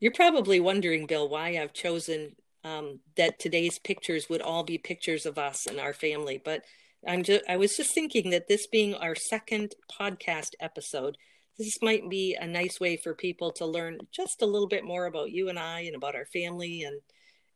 You're 0.00 0.12
probably 0.12 0.60
wondering, 0.60 1.06
Bill, 1.06 1.28
why 1.28 1.56
I've 1.56 1.72
chosen 1.72 2.36
um, 2.64 3.00
that 3.16 3.38
today's 3.38 3.78
pictures 3.78 4.28
would 4.28 4.42
all 4.42 4.62
be 4.62 4.78
pictures 4.78 5.26
of 5.26 5.38
us 5.38 5.66
and 5.66 5.80
our 5.80 5.92
family. 5.92 6.40
But 6.42 6.62
I'm 7.06 7.22
just, 7.22 7.42
I 7.48 7.56
was 7.56 7.76
just 7.76 7.94
thinking 7.94 8.30
that 8.30 8.48
this 8.48 8.66
being 8.66 8.94
our 8.94 9.14
second 9.14 9.74
podcast 10.00 10.50
episode, 10.60 11.16
this 11.58 11.78
might 11.82 12.08
be 12.08 12.36
a 12.40 12.46
nice 12.46 12.78
way 12.80 12.96
for 12.96 13.14
people 13.14 13.52
to 13.52 13.66
learn 13.66 13.98
just 14.12 14.42
a 14.42 14.46
little 14.46 14.68
bit 14.68 14.84
more 14.84 15.06
about 15.06 15.30
you 15.30 15.48
and 15.48 15.58
I 15.58 15.80
and 15.80 15.96
about 15.96 16.14
our 16.14 16.26
family 16.26 16.82
and 16.82 17.00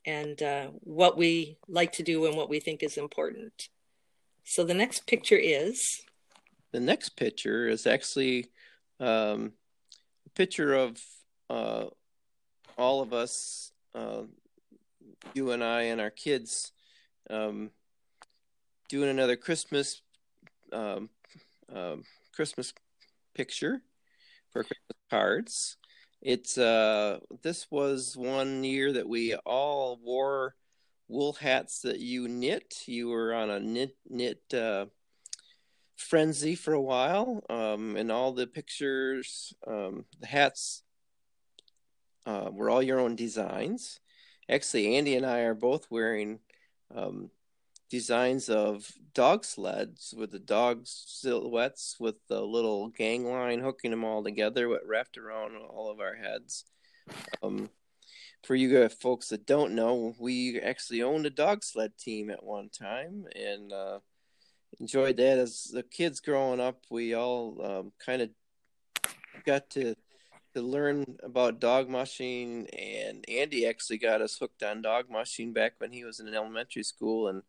and 0.04 0.40
uh, 0.40 0.68
what 0.82 1.16
we 1.16 1.58
like 1.66 1.90
to 1.92 2.04
do 2.04 2.26
and 2.26 2.36
what 2.36 2.48
we 2.48 2.60
think 2.60 2.84
is 2.84 2.96
important. 2.96 3.68
So 4.44 4.62
the 4.62 4.74
next 4.74 5.08
picture 5.08 5.36
is 5.36 6.02
the 6.72 6.80
next 6.80 7.10
picture 7.16 7.68
is 7.68 7.86
actually 7.86 8.50
um, 9.00 9.52
a 10.26 10.30
picture 10.34 10.74
of 10.74 11.00
uh, 11.48 11.86
all 12.76 13.00
of 13.02 13.12
us 13.12 13.72
uh, 13.94 14.22
you 15.34 15.50
and 15.52 15.62
I 15.62 15.82
and 15.82 16.00
our 16.00 16.10
kids 16.10 16.72
um, 17.30 17.70
doing 18.88 19.10
another 19.10 19.36
Christmas 19.36 20.02
um, 20.72 21.10
um, 21.74 22.04
Christmas 22.34 22.72
picture 23.34 23.82
for 24.52 24.62
Christmas 24.62 24.98
cards. 25.10 25.76
It's 26.22 26.58
uh, 26.58 27.18
this 27.42 27.66
was 27.70 28.16
one 28.16 28.64
year 28.64 28.92
that 28.92 29.08
we 29.08 29.34
all 29.34 29.98
wore 30.02 30.54
wool 31.08 31.34
hats 31.34 31.82
that 31.82 32.00
you 32.00 32.28
knit. 32.28 32.82
You 32.86 33.08
were 33.08 33.34
on 33.34 33.50
a 33.50 33.60
knit 33.60 33.96
knit 34.08 34.42
uh, 34.52 34.86
frenzy 35.96 36.54
for 36.54 36.72
a 36.72 36.80
while, 36.80 37.42
um, 37.50 37.96
and 37.96 38.10
all 38.10 38.32
the 38.32 38.46
pictures, 38.46 39.54
um, 39.66 40.04
the 40.20 40.26
hats 40.26 40.82
uh, 42.26 42.50
were 42.52 42.70
all 42.70 42.82
your 42.82 43.00
own 43.00 43.16
designs 43.16 44.00
actually, 44.48 44.96
Andy 44.96 45.16
and 45.16 45.26
I 45.26 45.40
are 45.40 45.54
both 45.54 45.90
wearing 45.90 46.40
um, 46.94 47.30
designs 47.90 48.48
of 48.48 48.90
dog 49.14 49.44
sleds 49.44 50.14
with 50.16 50.30
the 50.30 50.38
dog 50.38 50.82
silhouettes 50.84 51.96
with 52.00 52.16
the 52.28 52.40
little 52.40 52.88
gang 52.88 53.24
line 53.24 53.60
hooking 53.60 53.90
them 53.90 54.04
all 54.04 54.22
together, 54.22 54.68
what 54.68 54.86
wrapped 54.86 55.18
around 55.18 55.56
all 55.56 55.90
of 55.90 56.00
our 56.00 56.14
heads. 56.14 56.64
Um, 57.42 57.70
for 58.44 58.54
you 58.54 58.88
folks 58.88 59.28
that 59.28 59.46
don't 59.46 59.74
know, 59.74 60.14
we 60.18 60.60
actually 60.60 61.02
owned 61.02 61.26
a 61.26 61.30
dog 61.30 61.64
sled 61.64 61.96
team 61.98 62.30
at 62.30 62.44
one 62.44 62.68
time 62.68 63.26
and 63.34 63.72
uh, 63.72 63.98
enjoyed 64.78 65.16
that. 65.16 65.38
As 65.38 65.64
the 65.64 65.82
kids 65.82 66.20
growing 66.20 66.60
up, 66.60 66.84
we 66.90 67.14
all 67.14 67.60
um, 67.64 67.92
kind 68.04 68.22
of 68.22 68.30
got 69.44 69.70
to 69.70 69.96
to 70.56 70.62
learn 70.62 71.04
about 71.22 71.60
dog 71.60 71.86
mushing, 71.86 72.66
and 72.68 73.22
Andy 73.28 73.66
actually 73.66 73.98
got 73.98 74.22
us 74.22 74.38
hooked 74.38 74.62
on 74.62 74.80
dog 74.80 75.04
mushing 75.10 75.52
back 75.52 75.74
when 75.78 75.92
he 75.92 76.02
was 76.02 76.18
in 76.18 76.32
elementary 76.32 76.82
school 76.82 77.28
and 77.28 77.42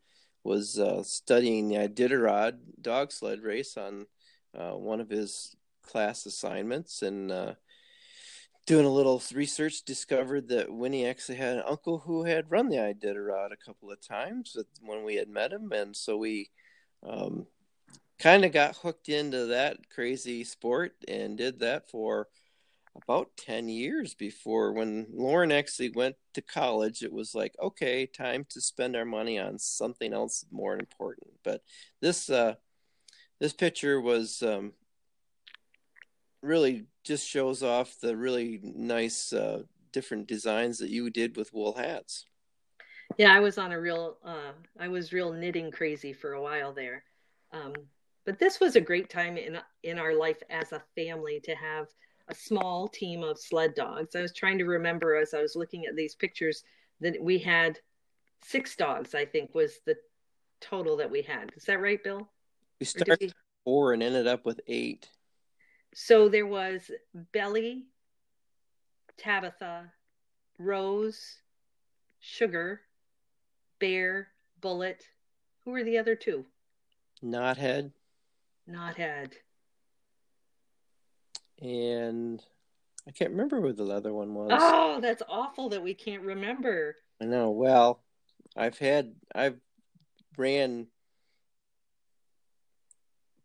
was 0.44 0.78
uh, 0.78 1.02
studying 1.04 1.70
the 1.70 1.76
Iditarod 1.76 2.58
dog 2.82 3.14
sled 3.14 3.44
race 3.44 3.78
on 3.78 4.08
uh, 4.58 4.72
one 4.72 5.00
of 5.00 5.10
his 5.10 5.56
class 5.84 6.26
assignments, 6.26 7.02
and 7.02 7.32
uh, 7.32 7.54
doing 8.66 8.86
a 8.86 8.90
little 8.94 9.24
research, 9.34 9.84
discovered 9.84 10.50
that 10.50 10.70
Winnie 10.70 11.06
actually 11.06 11.38
had 11.38 11.56
an 11.56 11.64
uncle 11.66 12.00
who 12.00 12.26
had 12.26 12.52
run 12.52 12.68
the 12.68 12.76
Iditarod 12.76 13.54
a 13.54 13.66
couple 13.66 13.90
of 13.90 14.06
times 14.06 14.58
when 14.82 15.06
we 15.06 15.16
had 15.16 15.30
met 15.30 15.54
him, 15.54 15.72
and 15.72 15.96
so 15.96 16.18
we. 16.18 16.50
Um, 17.08 17.48
kind 18.20 18.44
of 18.44 18.52
got 18.52 18.76
hooked 18.76 19.10
into 19.10 19.46
that 19.46 19.78
crazy 19.94 20.44
sport 20.44 20.94
and 21.08 21.38
did 21.38 21.60
that 21.60 21.88
for 21.88 22.28
about 23.04 23.30
10 23.38 23.70
years 23.70 24.14
before 24.14 24.74
when 24.74 25.08
Lauren 25.14 25.52
actually 25.52 25.90
went 25.90 26.16
to 26.34 26.42
college 26.42 27.02
it 27.04 27.12
was 27.12 27.36
like 27.36 27.56
okay 27.62 28.06
time 28.06 28.46
to 28.50 28.60
spend 28.62 28.96
our 28.96 29.06
money 29.06 29.40
on 29.40 29.60
something 29.60 30.14
else 30.14 30.46
more 30.52 30.78
important. 30.78 31.30
But 31.44 31.62
this 32.02 32.30
uh 32.30 32.56
this 33.40 33.54
picture 33.54 34.02
was 34.02 34.42
um 34.42 34.74
really 36.42 36.86
just 37.04 37.28
shows 37.28 37.64
off 37.64 37.96
the 38.02 38.16
really 38.16 38.60
nice 38.64 39.34
uh 39.34 39.64
different 39.92 40.28
designs 40.28 40.78
that 40.80 40.90
you 40.90 41.10
did 41.10 41.38
with 41.38 41.54
wool 41.54 41.74
hats. 41.74 42.26
Yeah 43.18 43.34
i 43.34 43.40
was 43.40 43.58
on 43.58 43.72
a 43.72 43.80
real 43.80 44.18
uh 44.26 44.52
i 44.80 44.88
was 44.88 45.14
real 45.14 45.32
knitting 45.34 45.72
crazy 45.72 46.14
for 46.14 46.34
a 46.34 46.42
while 46.42 46.74
there. 46.74 47.04
Um 47.52 47.74
but 48.26 48.40
this 48.40 48.60
was 48.60 48.76
a 48.76 48.82
great 48.82 49.10
time 49.10 49.38
in 49.38 49.58
in 49.84 49.98
our 49.98 50.14
life 50.14 50.42
as 50.50 50.72
a 50.74 50.84
family 50.96 51.40
to 51.44 51.56
have 51.56 51.88
a 52.30 52.36
small 52.36 52.88
team 52.88 53.24
of 53.24 53.40
sled 53.40 53.74
dogs. 53.76 54.16
I 54.16 54.22
was 54.22 54.34
trying 54.34 54.58
to 54.58 54.66
remember 54.66 55.16
as 55.16 55.34
I 55.34 55.42
was 55.42 55.56
looking 55.56 55.86
at 55.86 55.96
these 55.96 56.16
pictures 56.16 56.64
that 57.00 57.22
we 57.22 57.38
had 57.38 57.80
six 58.44 58.76
dogs, 58.76 59.16
I 59.16 59.26
think 59.26 59.56
was 59.56 59.80
the 59.86 59.96
total 60.60 60.98
that 60.98 61.10
we 61.10 61.22
had. 61.22 61.52
Is 61.56 61.66
that 61.66 61.82
right, 61.82 62.04
Bill? 62.04 62.30
We 62.80 62.86
started 62.86 63.20
we... 63.22 63.32
four 63.64 63.94
and 63.94 64.04
ended 64.04 64.28
up 64.28 64.46
with 64.46 64.60
eight. 64.68 65.10
So 65.94 66.30
there 66.30 66.46
was 66.46 66.92
Belly, 67.34 67.86
Tabitha, 69.18 69.92
Rose, 70.60 71.38
Sugar, 72.20 72.82
Bear, 73.80 74.28
Bullet. 74.60 75.04
Who 75.64 75.72
were 75.72 75.84
the 75.84 75.98
other 75.98 76.16
two? 76.16 76.46
Knothead. 77.24 77.92
Knothead 78.70 79.34
and 81.62 82.44
I 83.08 83.12
can't 83.12 83.32
remember 83.32 83.62
who 83.62 83.74
the 83.74 83.84
leather 83.84 84.14
one 84.14 84.34
was. 84.34 84.50
Oh, 84.52 85.00
that's 85.02 85.24
awful 85.30 85.70
that 85.70 85.84
we 85.84 85.94
can't 85.94 86.24
remember. 86.24 86.96
I 87.22 87.26
know. 87.26 87.52
Well, 87.52 88.04
I've 88.56 88.78
had 88.78 89.14
I've 89.34 89.60
ran 90.38 90.88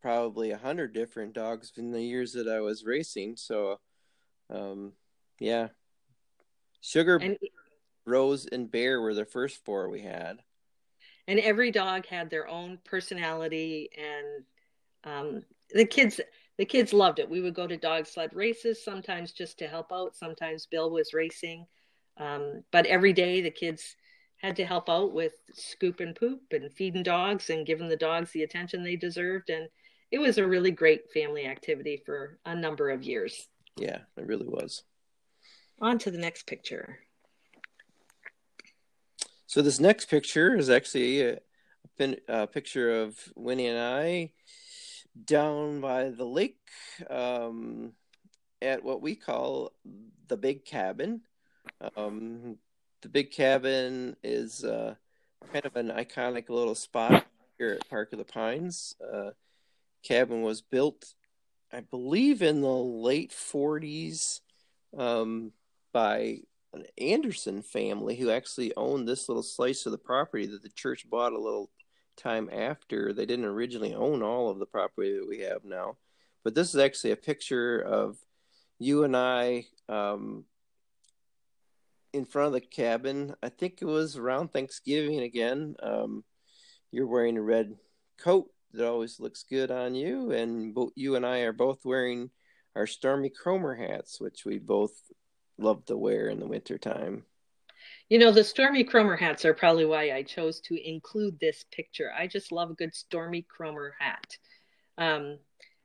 probably 0.01 0.51
a 0.51 0.59
hundred 0.59 0.93
different 0.93 1.33
dogs 1.33 1.73
in 1.77 1.93
the 1.93 2.03
years 2.03 2.33
that 2.33 2.49
I 2.49 2.61
was 2.61 2.85
racing. 2.85 3.37
So, 3.37 3.79
um, 4.51 4.93
yeah, 5.39 5.69
Sugar, 6.81 7.17
and, 7.17 7.39
Rose, 8.05 8.47
and 8.47 8.71
Bear 8.71 9.01
were 9.01 9.15
the 9.15 9.25
first 9.25 9.65
four 9.65 9.89
we 9.89 10.03
had. 10.03 10.41
And 11.29 11.39
every 11.39 11.71
dog 11.71 12.07
had 12.07 12.31
their 12.31 12.49
own 12.49 12.79
personality, 12.85 13.91
and 13.97 14.45
um, 15.05 15.45
the 15.73 15.85
kids 15.85 16.21
the 16.63 16.67
kids 16.67 16.93
loved 16.93 17.19
it. 17.19 17.29
We 17.29 17.41
would 17.41 17.55
go 17.55 17.67
to 17.67 17.77
dog 17.77 18.07
sled 18.07 18.33
races 18.35 18.85
sometimes 18.85 19.33
just 19.33 19.59
to 19.59 19.67
help 19.67 19.91
out. 19.93 20.15
Sometimes 20.15 20.67
Bill 20.67 20.93
was 20.93 21.13
racing, 21.13 21.67
um, 22.19 22.63
but 22.71 22.87
every 22.87 23.13
day 23.13 23.41
the 23.41 23.51
kids 23.51 23.97
had 24.37 24.55
to 24.55 24.65
help 24.65 24.89
out 24.89 25.13
with 25.13 25.33
scoop 25.53 25.99
and 25.99 26.15
poop 26.15 26.41
and 26.53 26.73
feeding 26.73 27.03
dogs 27.03 27.51
and 27.51 27.67
giving 27.67 27.89
the 27.89 27.97
dogs 27.97 28.31
the 28.31 28.45
attention 28.45 28.85
they 28.85 28.95
deserved. 28.95 29.51
And 29.51 29.69
it 30.13 30.21
was 30.21 30.39
a 30.39 30.47
really 30.47 30.71
great 30.71 31.11
family 31.11 31.47
activity 31.47 32.01
for 32.07 32.39
a 32.47 32.55
number 32.55 32.91
of 32.91 33.03
years. 33.03 33.49
Yeah, 33.77 33.99
it 34.17 34.25
really 34.25 34.47
was. 34.47 34.85
On 35.81 35.99
to 35.99 36.13
the 36.13 36.19
next 36.19 36.47
picture. 36.47 37.01
So 39.49 39.63
this 39.63 39.81
next 39.81 40.05
picture 40.09 40.57
is 40.57 40.71
actually 40.71 41.23
a, 41.23 41.39
a 42.29 42.47
picture 42.47 43.03
of 43.03 43.19
Winnie 43.35 43.67
and 43.67 43.81
I 43.81 44.31
down 45.25 45.81
by 45.81 46.11
the 46.11 46.25
lake 46.25 46.59
um, 47.11 47.93
at 48.61 48.83
what 48.83 49.03
we 49.03 49.15
call 49.15 49.73
the 50.29 50.37
Big 50.37 50.65
Cabin. 50.65 51.21
Um, 51.97 52.59
the 53.03 53.09
Big 53.09 53.31
Cabin 53.31 54.17
is 54.23 54.65
uh, 54.65 54.95
kind 55.53 55.67
of 55.67 55.77
an 55.77 55.89
iconic 55.89 56.49
little 56.49 56.75
spot 56.75 57.27
here 57.59 57.79
at 57.81 57.89
Park 57.89 58.13
of 58.13 58.19
the 58.19 58.25
Pines. 58.25 58.95
Uh, 59.13 59.31
cabin 60.03 60.43
was 60.43 60.63
built, 60.63 61.15
I 61.73 61.81
believe, 61.81 62.43
in 62.43 62.61
the 62.61 62.69
late 62.69 63.31
40s 63.33 64.41
um, 64.97 65.53
by 65.93 66.41
an 66.73 66.85
Anderson 66.99 67.63
family 67.63 68.17
who 68.17 68.31
actually 68.31 68.75
owned 68.77 69.07
this 69.07 69.29
little 69.29 69.43
slice 69.43 69.87
of 69.87 69.93
the 69.93 69.99
property 69.99 70.47
that 70.47 70.63
the 70.63 70.71
church 70.71 71.09
bought 71.09 71.33
a 71.33 71.39
little 71.39 71.71
time 72.17 72.51
after. 72.53 73.13
They 73.13 73.27
didn't 73.27 73.45
originally 73.45 73.95
own 73.95 74.23
all 74.23 74.51
of 74.51 74.59
the 74.59 74.67
property 74.67 75.19
that 75.19 75.29
we 75.29 75.41
have 75.41 75.65
now. 75.65 75.97
But 76.45 76.55
this 76.55 76.75
is 76.75 76.81
actually 76.81 77.13
a 77.13 77.17
picture 77.17 77.81
of 77.81 78.17
you 78.79 79.05
and 79.05 79.17
I 79.17 79.67
um, 79.89 80.45
in 82.13 82.25
front 82.25 82.49
of 82.49 82.53
the 82.53 82.61
cabin. 82.61 83.35
I 83.43 83.49
think 83.49 83.81
it 83.81 83.87
was 83.87 84.17
around 84.17 84.53
Thanksgiving 84.53 85.21
again. 85.21 85.77
Um, 85.83 86.25
you're 86.91 87.07
wearing 87.07 87.37
a 87.37 87.43
red 87.43 87.77
coat 88.19 88.51
that 88.73 88.89
always 88.89 89.21
looks 89.21 89.45
good 89.49 89.71
on 89.71 89.95
you, 89.95 90.33
and 90.33 90.75
both 90.75 90.93
you 90.97 91.17
and 91.17 91.27
I 91.27 91.41
are 91.41 91.53
both 91.53 91.85
wearing 91.85 92.31
our 92.75 92.87
Stormy 92.87 93.31
Kromer 93.31 93.79
hats, 93.79 94.21
which 94.21 94.45
we 94.45 94.59
both 94.59 94.93
love 95.59 95.85
to 95.87 95.97
wear 95.97 96.29
in 96.29 96.41
the 96.41 96.47
wintertime. 96.47 97.25
You 98.13 98.19
know, 98.19 98.31
the 98.31 98.45
Stormy 98.45 98.85
Kromer 98.85 99.19
hats 99.19 99.47
are 99.47 99.55
probably 99.55 99.87
why 99.87 100.13
I 100.13 100.23
chose 100.23 100.61
to 100.67 100.77
include 100.87 101.41
this 101.41 101.65
picture. 101.73 102.13
I 102.15 102.27
just 102.27 102.53
love 102.53 102.71
a 102.71 102.75
good 102.75 102.95
Stormy 102.95 103.47
Kromer 103.49 103.93
hat. 103.99 104.37
Um, 104.99 105.39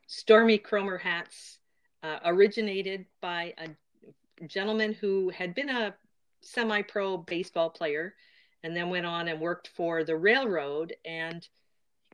Stormy 0.07 0.59
Kromer 0.59 0.99
hats 0.99 1.59
uh, 2.03 2.19
originated 2.25 3.05
by 3.21 3.53
a 3.57 3.69
gentleman 4.45 4.91
who 4.91 5.29
had 5.29 5.55
been 5.55 5.69
a 5.69 5.95
semi 6.41 6.81
pro 6.81 7.15
baseball 7.15 7.69
player 7.69 8.13
and 8.61 8.75
then 8.75 8.89
went 8.89 9.05
on 9.05 9.29
and 9.29 9.39
worked 9.39 9.69
for 9.77 10.03
the 10.03 10.17
railroad 10.17 10.93
and 11.05 11.47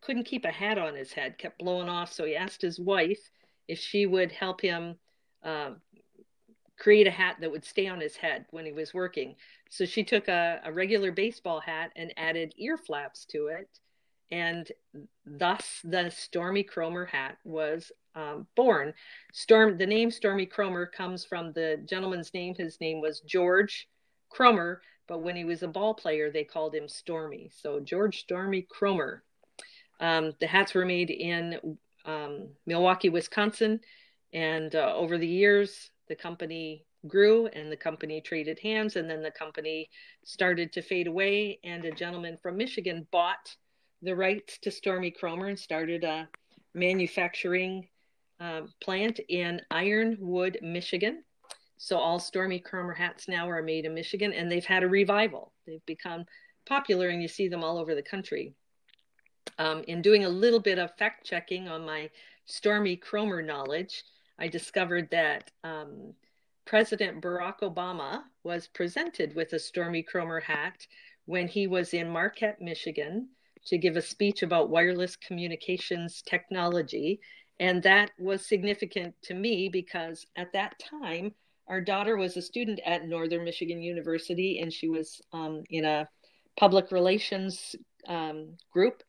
couldn't 0.02 0.26
keep 0.26 0.46
a 0.46 0.52
hat 0.52 0.78
on 0.78 0.94
his 0.94 1.12
head, 1.12 1.40
kept 1.40 1.58
blowing 1.58 1.90
off. 1.90 2.14
So 2.14 2.24
he 2.24 2.36
asked 2.36 2.62
his 2.62 2.80
wife 2.80 3.32
if 3.68 3.80
she 3.80 4.06
would 4.06 4.32
help 4.32 4.62
him 4.62 4.94
uh, 5.42 5.72
create 6.78 7.08
a 7.08 7.12
hat 7.12 7.38
that 7.40 7.52
would 7.52 7.66
stay 7.66 7.88
on 7.88 8.00
his 8.00 8.16
head 8.16 8.46
when 8.52 8.66
he 8.66 8.72
was 8.72 8.94
working. 8.94 9.36
So 9.70 9.86
she 9.86 10.04
took 10.04 10.28
a, 10.28 10.62
a 10.64 10.72
regular 10.72 11.12
baseball 11.12 11.60
hat 11.60 11.92
and 11.96 12.14
added 12.18 12.54
ear 12.58 12.78
flaps 12.78 13.26
to 13.26 13.48
it. 13.48 13.70
And 14.32 14.72
thus 15.26 15.80
the 15.84 16.10
Stormy 16.10 16.64
Kromer 16.64 17.08
hat 17.08 17.38
was 17.44 17.92
um, 18.16 18.48
born. 18.56 18.94
Storm, 19.32 19.78
the 19.78 19.86
name 19.86 20.10
Stormy 20.10 20.46
Kromer 20.46 20.92
comes 20.92 21.24
from 21.24 21.54
the 21.54 21.82
gentleman's 21.86 22.34
name. 22.34 22.56
His 22.56 22.80
name 22.82 23.02
was 23.02 23.20
George 23.22 23.88
Kromer, 24.36 24.78
but 25.08 25.22
when 25.22 25.36
he 25.36 25.46
was 25.46 25.62
a 25.62 25.68
ball 25.68 25.94
player, 25.94 26.32
they 26.32 26.44
called 26.44 26.74
him 26.74 26.88
Stormy. 26.88 27.52
So 27.54 27.80
George 27.80 28.22
Stormy 28.22 28.68
Kromer. 28.72 29.20
Um, 30.00 30.34
the 30.40 30.48
hats 30.48 30.74
were 30.74 30.86
made 30.86 31.12
in 31.12 31.78
um, 32.06 32.50
Milwaukee, 32.66 33.10
Wisconsin, 33.10 33.80
and 34.34 34.76
uh, 34.76 34.94
over 34.96 35.18
the 35.18 35.28
years, 35.28 35.92
the 36.14 36.22
company 36.22 36.86
grew 37.08 37.48
and 37.48 37.72
the 37.72 37.76
company 37.76 38.22
traded 38.22 38.60
hands 38.60 38.98
and 38.98 39.10
then 39.10 39.24
the 39.24 39.32
company 39.32 39.90
started 40.24 40.72
to 40.72 40.82
fade 40.84 41.08
away. 41.08 41.60
And 41.64 41.84
a 41.86 41.92
gentleman 41.92 42.38
from 42.44 42.56
michigan 42.56 43.08
bought 43.12 43.56
the 44.04 44.16
rights 44.16 44.60
to 44.60 44.70
stormy 44.70 45.10
kromer 45.10 45.50
and 45.50 45.58
started 45.58 46.04
a 46.04 46.30
manufacturing 46.76 47.88
uh, 48.40 48.62
plant 48.80 49.20
in 49.28 49.60
ironwood 49.72 50.60
michigan. 50.62 51.24
So 51.78 51.98
all 51.98 52.20
stormy 52.20 52.60
kromer 52.60 52.96
hats 52.96 53.28
now 53.28 53.50
are 53.50 53.64
made 53.64 53.86
in 53.86 53.96
michigan 53.96 54.32
and 54.32 54.52
they've 54.52 54.64
had 54.64 54.84
a 54.84 54.88
revival. 54.88 55.52
They've 55.66 55.86
become 55.88 56.26
popular 56.68 57.08
and 57.08 57.24
you 57.24 57.28
see 57.28 57.48
them 57.48 57.64
all 57.64 57.80
over 57.80 57.96
the 57.96 58.04
country. 58.04 58.54
Um, 59.58 59.84
in 59.88 60.04
doing 60.04 60.26
a 60.26 60.30
little 60.30 60.60
bit 60.60 60.78
of 60.78 60.96
fact 60.96 61.26
checking 61.26 61.68
on 61.68 61.84
my 61.84 62.12
stormy 62.46 62.98
kromer 62.98 63.44
knowledge 63.44 64.04
I 64.40 64.48
discovered 64.48 65.10
that 65.12 65.52
um, 65.64 66.14
President 66.66 67.22
Barack 67.22 67.60
Obama 67.62 68.24
was 68.44 68.68
presented 68.68 69.36
with 69.36 69.54
a 69.54 69.60
Stormy 69.60 70.04
Kromer 70.04 70.42
hat 70.42 70.88
when 71.26 71.48
he 71.48 71.68
was 71.68 71.94
in 71.94 72.10
Marquette, 72.10 72.62
Michigan, 72.62 73.30
to 73.66 73.78
give 73.78 73.96
a 73.96 74.02
speech 74.02 74.44
about 74.44 74.70
wireless 74.70 75.16
communications 75.16 76.22
technology. 76.22 77.20
And 77.60 77.82
that 77.84 78.12
was 78.20 78.46
significant 78.46 79.16
to 79.24 79.34
me 79.34 79.70
because 79.70 80.26
at 80.36 80.52
that 80.54 80.80
time, 80.80 81.34
our 81.68 81.80
daughter 81.80 82.18
was 82.18 82.36
a 82.36 82.42
student 82.42 82.82
at 82.86 83.08
Northern 83.08 83.44
Michigan 83.46 83.82
University 83.82 84.60
and 84.60 84.72
she 84.72 84.90
was 84.90 85.22
um, 85.32 85.64
in 85.70 85.86
a 85.86 86.10
public 86.58 86.92
relations 86.92 87.76
um, 88.08 88.58
group. 88.72 89.04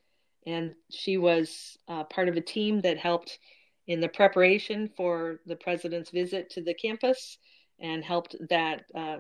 And 0.47 0.75
she 0.91 1.17
was 1.17 1.77
uh, 1.89 2.05
part 2.05 2.29
of 2.29 2.37
a 2.37 2.41
team 2.41 2.81
that 2.83 2.99
helped 2.99 3.39
in 3.87 4.01
the 4.01 4.09
preparation 4.09 4.91
for 4.97 5.41
the 5.47 5.57
president's 5.57 6.11
visit 6.11 6.51
to 6.51 6.63
the 6.63 6.75
campus 6.75 7.39
and 7.81 8.05
helped 8.05 8.37
that 8.49 8.85
uh, 8.95 9.19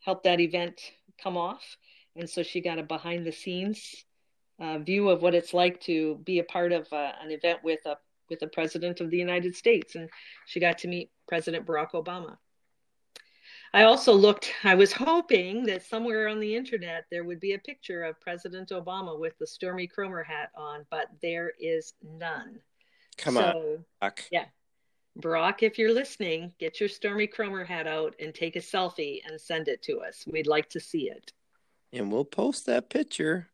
helped 0.00 0.24
that 0.24 0.40
event 0.40 0.80
come 1.22 1.36
off. 1.36 1.76
And 2.16 2.28
so 2.28 2.42
she 2.42 2.60
got 2.60 2.78
a 2.78 2.82
behind 2.82 3.26
the 3.26 3.32
scenes 3.32 4.04
uh, 4.60 4.78
view 4.78 5.08
of 5.08 5.22
what 5.22 5.34
it's 5.34 5.54
like 5.54 5.80
to 5.82 6.16
be 6.24 6.38
a 6.38 6.44
part 6.44 6.72
of 6.72 6.86
uh, 6.92 7.12
an 7.22 7.30
event 7.30 7.60
with 7.62 7.80
a 7.86 7.96
with 8.30 8.40
the 8.40 8.46
president 8.46 9.00
of 9.00 9.10
the 9.10 9.18
United 9.18 9.54
States, 9.54 9.94
and 9.94 10.08
she 10.46 10.58
got 10.58 10.78
to 10.78 10.88
meet 10.88 11.10
President 11.28 11.66
Barack 11.66 11.90
Obama. 11.92 12.38
I 13.74 13.84
also 13.84 14.12
looked, 14.12 14.52
I 14.64 14.74
was 14.74 14.92
hoping 14.92 15.64
that 15.64 15.84
somewhere 15.84 16.28
on 16.28 16.40
the 16.40 16.54
internet 16.54 17.04
there 17.10 17.24
would 17.24 17.40
be 17.40 17.54
a 17.54 17.58
picture 17.58 18.04
of 18.04 18.20
President 18.20 18.68
Obama 18.70 19.18
with 19.18 19.36
the 19.38 19.46
Stormy 19.46 19.88
Kromer 19.88 20.24
hat 20.24 20.50
on, 20.54 20.84
but 20.90 21.06
there 21.22 21.52
is 21.58 21.94
none. 22.02 22.60
Come 23.18 23.34
so, 23.34 23.40
on. 23.40 23.84
Brock. 24.00 24.24
Yeah. 24.30 24.44
Brock, 25.16 25.62
if 25.62 25.78
you're 25.78 25.92
listening, 25.92 26.52
get 26.58 26.80
your 26.80 26.88
Stormy 26.88 27.26
Kromer 27.26 27.66
hat 27.66 27.86
out 27.86 28.14
and 28.18 28.34
take 28.34 28.56
a 28.56 28.60
selfie 28.60 29.20
and 29.26 29.38
send 29.38 29.68
it 29.68 29.82
to 29.82 30.00
us. 30.00 30.24
We'd 30.26 30.46
like 30.46 30.70
to 30.70 30.80
see 30.80 31.10
it. 31.10 31.32
And 31.92 32.10
we'll 32.10 32.24
post 32.24 32.66
that 32.66 32.88
picture. 32.88 33.48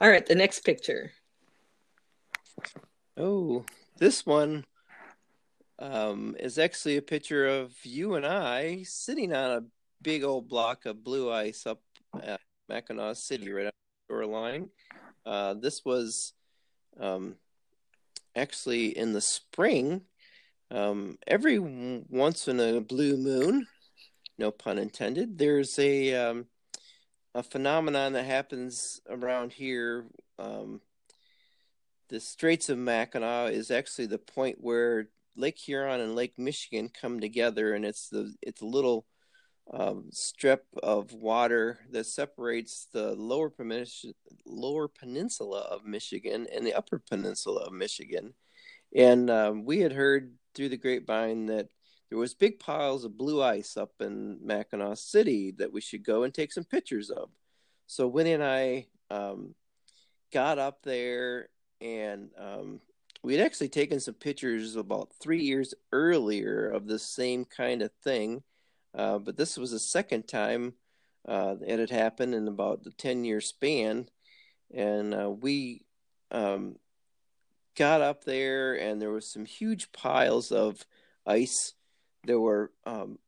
All 0.00 0.10
right, 0.10 0.26
the 0.26 0.34
next 0.34 0.60
picture. 0.60 1.12
Oh, 3.16 3.64
this 3.98 4.26
one 4.26 4.66
um, 5.78 6.36
is 6.38 6.58
actually 6.58 6.98
a 6.98 7.02
picture 7.02 7.46
of 7.46 7.72
you 7.82 8.14
and 8.14 8.26
I 8.26 8.82
sitting 8.82 9.34
on 9.34 9.50
a 9.50 9.64
big 10.02 10.22
old 10.22 10.48
block 10.48 10.84
of 10.84 11.02
blue 11.02 11.32
ice 11.32 11.66
up 11.66 11.80
at 12.22 12.40
Mackinaw 12.70 13.16
City, 13.16 13.50
right 13.50 13.66
on 13.66 13.72
the 13.72 14.14
shoreline. 14.14 14.68
Uh, 15.24 15.54
this 15.54 15.82
was 15.84 16.34
um, 17.00 17.36
actually 18.34 18.96
in 18.96 19.12
the 19.12 19.20
spring, 19.20 20.02
um, 20.70 21.18
every 21.26 21.58
once 21.58 22.48
in 22.48 22.58
a 22.60 22.80
blue 22.80 23.16
moon, 23.16 23.66
no 24.38 24.50
pun 24.50 24.78
intended, 24.78 25.38
there's 25.38 25.78
a 25.78 26.14
um, 26.14 26.46
a 27.34 27.42
phenomenon 27.42 28.12
that 28.12 28.24
happens 28.24 29.00
around 29.08 29.52
here. 29.52 30.06
Um, 30.38 30.80
the 32.08 32.20
Straits 32.20 32.68
of 32.68 32.78
Mackinac 32.78 33.52
is 33.52 33.70
actually 33.70 34.06
the 34.06 34.18
point 34.18 34.58
where 34.60 35.08
Lake 35.36 35.58
Huron 35.58 36.00
and 36.00 36.14
Lake 36.14 36.38
Michigan 36.38 36.88
come 36.88 37.20
together, 37.20 37.74
and 37.74 37.84
it's 37.84 38.08
the 38.08 38.34
it's 38.42 38.60
a 38.60 38.66
little 38.66 39.06
um, 39.70 40.06
strip 40.10 40.66
of 40.82 41.12
water 41.12 41.78
that 41.90 42.06
separates 42.06 42.88
the 42.92 43.14
lower 43.14 43.48
peninsula, 43.48 44.14
lower 44.46 44.88
peninsula 44.88 45.60
of 45.60 45.84
Michigan 45.84 46.46
and 46.54 46.66
the 46.66 46.74
upper 46.74 46.98
peninsula 46.98 47.62
of 47.62 47.72
Michigan. 47.72 48.34
And 48.94 49.30
um, 49.30 49.64
we 49.64 49.80
had 49.80 49.92
heard 49.92 50.34
through 50.54 50.68
the 50.70 50.76
grapevine 50.76 51.46
that 51.46 51.68
there 52.10 52.18
was 52.18 52.34
big 52.34 52.58
piles 52.58 53.04
of 53.04 53.16
blue 53.16 53.42
ice 53.42 53.76
up 53.76 53.92
in 54.00 54.38
Mackinaw 54.44 54.98
City 54.98 55.54
that 55.58 55.72
we 55.72 55.80
should 55.80 56.04
go 56.04 56.24
and 56.24 56.34
take 56.34 56.52
some 56.52 56.64
pictures 56.64 57.08
of. 57.08 57.30
So 57.86 58.06
Winnie 58.06 58.34
and 58.34 58.44
I 58.44 58.86
um, 59.10 59.54
got 60.30 60.58
up 60.58 60.82
there, 60.82 61.48
and 61.80 62.28
um, 62.38 62.80
we 63.22 63.34
had 63.34 63.46
actually 63.46 63.70
taken 63.70 63.98
some 63.98 64.14
pictures 64.14 64.76
about 64.76 65.12
three 65.20 65.42
years 65.42 65.72
earlier 65.90 66.68
of 66.68 66.86
the 66.86 66.98
same 66.98 67.46
kind 67.46 67.80
of 67.80 67.90
thing 68.04 68.42
uh, 68.94 69.18
but 69.18 69.36
this 69.36 69.56
was 69.56 69.70
the 69.70 69.78
second 69.78 70.28
time 70.28 70.74
uh, 71.26 71.56
it 71.64 71.78
had 71.78 71.90
happened 71.90 72.34
in 72.34 72.48
about 72.48 72.82
the 72.82 72.90
10 72.90 73.24
year 73.24 73.40
span. 73.40 74.08
And 74.74 75.14
uh, 75.14 75.30
we 75.30 75.84
um, 76.30 76.76
got 77.76 78.00
up 78.00 78.24
there, 78.24 78.74
and 78.74 79.00
there 79.00 79.10
was 79.10 79.30
some 79.30 79.44
huge 79.44 79.92
piles 79.92 80.50
of 80.50 80.84
ice. 81.26 81.74
that 82.24 82.38
were 82.38 82.72
um, 82.86 83.18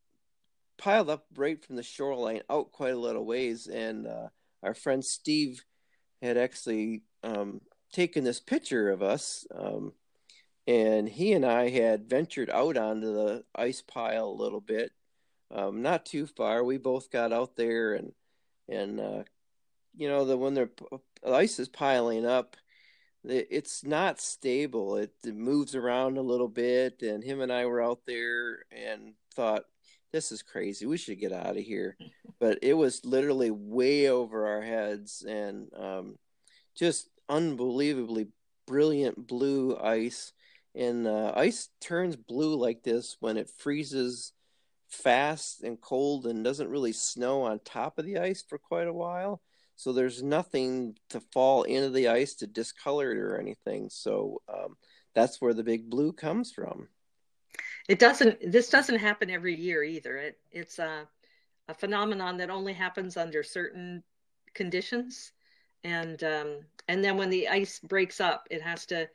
piled 0.77 1.09
up 1.09 1.25
right 1.35 1.63
from 1.63 1.75
the 1.75 1.83
shoreline 1.83 2.41
out 2.49 2.71
quite 2.71 2.93
a 2.93 2.99
little 2.99 3.25
ways. 3.25 3.67
And 3.67 4.07
uh, 4.07 4.29
our 4.63 4.73
friend 4.73 5.03
Steve 5.03 5.63
had 6.21 6.37
actually 6.37 7.03
um, 7.23 7.61
taken 7.93 8.23
this 8.23 8.39
picture 8.39 8.89
of 8.89 9.01
us. 9.01 9.45
Um, 9.53 9.93
and 10.67 11.07
he 11.07 11.33
and 11.33 11.45
I 11.45 11.69
had 11.69 12.09
ventured 12.09 12.49
out 12.49 12.75
onto 12.75 13.13
the 13.13 13.43
ice 13.55 13.81
pile 13.81 14.27
a 14.27 14.41
little 14.41 14.61
bit 14.61 14.91
um, 15.51 15.81
not 15.81 16.05
too 16.05 16.25
far. 16.27 16.63
We 16.63 16.77
both 16.77 17.11
got 17.11 17.33
out 17.33 17.55
there 17.55 17.93
and 17.93 18.11
and 18.67 18.99
uh, 18.99 19.23
you 19.95 20.09
know 20.09 20.25
the 20.25 20.37
when 20.37 20.53
the 20.53 20.69
ice 21.25 21.59
is 21.59 21.69
piling 21.69 22.25
up, 22.25 22.55
it's 23.23 23.83
not 23.83 24.19
stable. 24.19 24.97
It, 24.97 25.13
it 25.23 25.35
moves 25.35 25.75
around 25.75 26.17
a 26.17 26.21
little 26.21 26.47
bit, 26.47 27.01
and 27.01 27.23
him 27.23 27.41
and 27.41 27.51
I 27.51 27.65
were 27.65 27.81
out 27.81 28.01
there 28.05 28.65
and 28.71 29.13
thought, 29.35 29.63
"This 30.11 30.31
is 30.31 30.41
crazy. 30.41 30.85
We 30.85 30.97
should 30.97 31.19
get 31.19 31.31
out 31.31 31.57
of 31.57 31.63
here." 31.63 31.97
but 32.39 32.59
it 32.61 32.73
was 32.73 33.05
literally 33.05 33.51
way 33.51 34.09
over 34.09 34.47
our 34.47 34.61
heads, 34.61 35.23
and 35.27 35.69
um, 35.77 36.17
just 36.75 37.09
unbelievably 37.29 38.27
brilliant 38.67 39.27
blue 39.27 39.77
ice. 39.77 40.33
And 40.73 41.07
uh, 41.07 41.31
ice 41.35 41.69
turns 41.79 42.17
blue 42.17 42.55
like 42.55 42.83
this 42.83 43.15
when 43.21 43.37
it 43.37 43.49
freezes 43.49 44.33
fast 44.95 45.63
and 45.63 45.79
cold 45.79 46.25
and 46.25 46.43
doesn't 46.43 46.69
really 46.69 46.93
snow 46.93 47.43
on 47.43 47.59
top 47.59 47.97
of 47.97 48.05
the 48.05 48.17
ice 48.17 48.43
for 48.47 48.57
quite 48.57 48.87
a 48.87 48.93
while. 48.93 49.41
So 49.75 49.91
there's 49.91 50.23
nothing 50.23 50.95
to 51.09 51.19
fall 51.33 51.63
into 51.63 51.89
the 51.89 52.07
ice 52.07 52.35
to 52.35 52.47
discolor 52.47 53.11
it 53.11 53.17
or 53.17 53.37
anything. 53.37 53.89
So 53.89 54.41
um, 54.47 54.77
that's 55.13 55.41
where 55.41 55.53
the 55.53 55.63
big 55.63 55.89
blue 55.89 56.13
comes 56.13 56.51
from. 56.51 56.87
It 57.87 57.99
doesn't. 57.99 58.51
This 58.51 58.69
doesn't 58.69 58.97
happen 58.99 59.29
every 59.29 59.55
year 59.55 59.83
either. 59.83 60.17
It 60.17 60.39
it's 60.51 60.79
a 60.79 61.07
a 61.67 61.73
phenomenon 61.73 62.37
that 62.37 62.49
only 62.49 62.73
happens 62.73 63.17
under 63.17 63.43
certain 63.43 64.03
conditions, 64.53 65.31
and 65.83 66.23
um, 66.23 66.59
and 66.87 67.03
then 67.03 67.17
when 67.17 67.29
the 67.29 67.47
ice 67.47 67.79
breaks 67.79 68.19
up, 68.19 68.47
it 68.49 68.61
has 68.61 68.85
to 68.87 69.07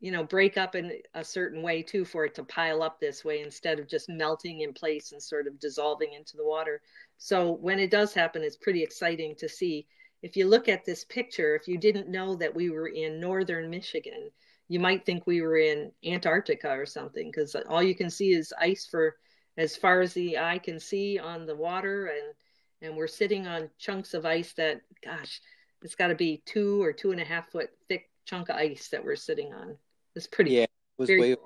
you 0.00 0.10
know 0.10 0.24
break 0.24 0.56
up 0.56 0.74
in 0.74 0.92
a 1.14 1.22
certain 1.22 1.62
way 1.62 1.82
too 1.82 2.04
for 2.04 2.24
it 2.24 2.34
to 2.34 2.44
pile 2.44 2.82
up 2.82 2.98
this 2.98 3.24
way 3.24 3.42
instead 3.42 3.78
of 3.78 3.86
just 3.88 4.08
melting 4.08 4.60
in 4.60 4.72
place 4.72 5.12
and 5.12 5.22
sort 5.22 5.46
of 5.46 5.60
dissolving 5.60 6.14
into 6.14 6.36
the 6.36 6.44
water. 6.44 6.80
So 7.18 7.52
when 7.52 7.78
it 7.78 7.90
does 7.90 8.14
happen 8.14 8.42
it's 8.42 8.56
pretty 8.56 8.82
exciting 8.82 9.34
to 9.36 9.48
see. 9.48 9.86
If 10.22 10.36
you 10.36 10.46
look 10.46 10.68
at 10.68 10.84
this 10.84 11.04
picture 11.04 11.54
if 11.54 11.68
you 11.68 11.78
didn't 11.78 12.08
know 12.08 12.34
that 12.36 12.54
we 12.54 12.70
were 12.70 12.88
in 12.88 13.20
northern 13.20 13.70
michigan 13.70 14.30
you 14.68 14.78
might 14.78 15.04
think 15.04 15.26
we 15.26 15.42
were 15.42 15.56
in 15.56 15.90
antarctica 16.04 16.70
or 16.70 16.86
something 16.86 17.30
because 17.30 17.56
all 17.68 17.82
you 17.82 17.94
can 17.94 18.08
see 18.08 18.32
is 18.32 18.54
ice 18.60 18.86
for 18.90 19.16
as 19.58 19.76
far 19.76 20.00
as 20.00 20.14
the 20.14 20.38
eye 20.38 20.58
can 20.58 20.78
see 20.78 21.18
on 21.18 21.44
the 21.44 21.56
water 21.56 22.06
and 22.06 22.34
and 22.82 22.96
we're 22.96 23.06
sitting 23.06 23.46
on 23.46 23.68
chunks 23.78 24.14
of 24.14 24.24
ice 24.24 24.52
that 24.54 24.80
gosh 25.04 25.40
it's 25.82 25.94
got 25.94 26.08
to 26.08 26.14
be 26.14 26.42
two 26.46 26.82
or 26.82 26.92
two 26.92 27.10
and 27.12 27.20
a 27.20 27.24
half 27.24 27.50
foot 27.50 27.70
thick 27.88 28.10
chunk 28.24 28.48
of 28.48 28.56
ice 28.56 28.88
that 28.88 29.04
we're 29.04 29.16
sitting 29.16 29.52
on 29.52 29.76
it's 30.14 30.26
pretty. 30.26 30.52
Yeah, 30.52 30.62
it 30.62 30.70
was 30.98 31.08
way 31.08 31.36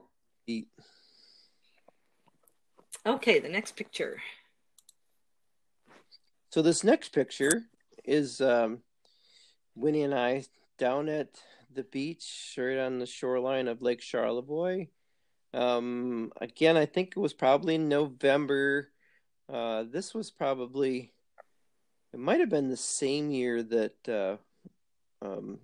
deep. 0.46 0.68
Okay, 3.06 3.38
the 3.38 3.48
next 3.48 3.76
picture. 3.76 4.20
So 6.50 6.62
this 6.62 6.84
next 6.84 7.10
picture 7.10 7.64
is 8.04 8.40
um, 8.40 8.78
Winnie 9.74 10.02
and 10.02 10.14
I 10.14 10.44
down 10.78 11.08
at 11.08 11.28
the 11.72 11.82
beach, 11.82 12.54
right 12.56 12.78
on 12.78 12.98
the 12.98 13.06
shoreline 13.06 13.68
of 13.68 13.82
Lake 13.82 14.00
Charlevoix. 14.00 14.86
Um, 15.52 16.32
again, 16.40 16.76
I 16.76 16.86
think 16.86 17.14
it 17.16 17.20
was 17.20 17.32
probably 17.32 17.74
in 17.74 17.88
November. 17.88 18.88
Uh, 19.52 19.84
this 19.90 20.14
was 20.14 20.30
probably, 20.30 21.12
it 22.12 22.20
might 22.20 22.40
have 22.40 22.48
been 22.48 22.70
the 22.70 22.76
same 22.76 23.30
year 23.30 23.62
that 23.62 24.08
uh, 24.08 24.36
um, 25.24 25.58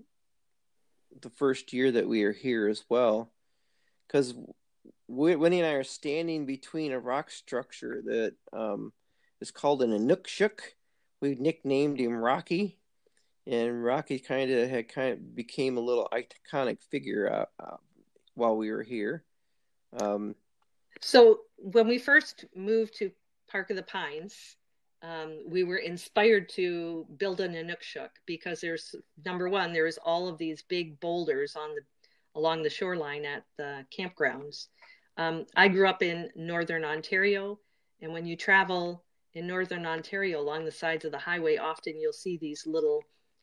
the 1.20 1.30
first 1.30 1.72
year 1.72 1.90
that 1.92 2.08
we 2.08 2.24
are 2.24 2.32
here 2.32 2.68
as 2.68 2.84
well, 2.88 3.30
because 4.06 4.34
Winnie 5.08 5.60
and 5.60 5.66
I 5.66 5.72
are 5.72 5.84
standing 5.84 6.46
between 6.46 6.92
a 6.92 7.00
rock 7.00 7.30
structure 7.30 8.02
that 8.04 8.34
um, 8.52 8.92
is 9.40 9.50
called 9.50 9.82
an 9.82 9.90
Inukshuk. 9.90 10.60
We 11.20 11.34
nicknamed 11.34 12.00
him 12.00 12.14
Rocky, 12.14 12.78
and 13.46 13.84
Rocky 13.84 14.18
kind 14.18 14.50
of 14.50 14.70
had 14.70 14.88
kind 14.88 15.12
of 15.12 15.34
became 15.34 15.76
a 15.76 15.80
little 15.80 16.08
iconic 16.12 16.82
figure 16.90 17.30
uh, 17.60 17.62
uh, 17.62 17.76
while 18.34 18.56
we 18.56 18.70
were 18.70 18.82
here. 18.82 19.24
Um, 20.00 20.34
so 21.00 21.40
when 21.56 21.88
we 21.88 21.98
first 21.98 22.44
moved 22.54 22.96
to 22.98 23.10
Park 23.48 23.70
of 23.70 23.76
the 23.76 23.82
Pines, 23.82 24.56
um, 25.02 25.38
we 25.48 25.64
were 25.64 25.78
inspired 25.78 26.48
to 26.50 27.06
build 27.16 27.40
an 27.40 27.54
Inukshuk 27.54 28.10
because 28.26 28.60
there's 28.60 28.94
number 29.24 29.48
one, 29.48 29.72
there's 29.72 29.98
all 29.98 30.28
of 30.28 30.38
these 30.38 30.62
big 30.62 31.00
boulders 31.00 31.56
on 31.56 31.74
the 31.74 31.80
along 32.36 32.62
the 32.62 32.70
shoreline 32.70 33.24
at 33.24 33.44
the 33.56 33.84
campgrounds. 33.96 34.66
Um, 35.16 35.46
I 35.56 35.68
grew 35.68 35.88
up 35.88 36.02
in 36.02 36.30
northern 36.36 36.84
Ontario, 36.84 37.58
and 38.00 38.12
when 38.12 38.24
you 38.26 38.36
travel 38.36 39.04
in 39.34 39.46
northern 39.46 39.86
Ontario 39.86 40.40
along 40.40 40.64
the 40.64 40.70
sides 40.70 41.04
of 41.04 41.12
the 41.12 41.18
highway, 41.18 41.56
often 41.56 41.98
you'll 42.00 42.12
see 42.12 42.36
these 42.36 42.66
little 42.66 43.02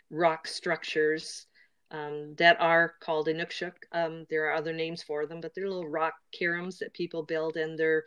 rock 0.09 0.47
structures 0.47 1.47
um, 1.91 2.35
that 2.37 2.59
are 2.59 2.93
called 3.01 3.27
Inukshuk. 3.27 3.73
Um, 3.91 4.25
there 4.29 4.45
are 4.47 4.53
other 4.53 4.73
names 4.73 5.03
for 5.03 5.25
them, 5.25 5.41
but 5.41 5.53
they're 5.53 5.67
little 5.69 5.89
rock 5.89 6.13
caroms 6.39 6.77
that 6.79 6.93
people 6.93 7.23
build, 7.23 7.57
and 7.57 7.77
they're 7.77 8.03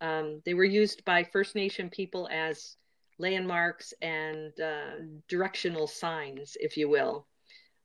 um, 0.00 0.42
they 0.44 0.54
were 0.54 0.64
used 0.64 1.04
by 1.04 1.22
First 1.22 1.54
Nation 1.54 1.88
people 1.88 2.28
as 2.32 2.76
landmarks 3.18 3.94
and 4.02 4.52
uh, 4.60 5.02
directional 5.28 5.86
signs, 5.86 6.56
if 6.60 6.76
you 6.76 6.88
will, 6.88 7.26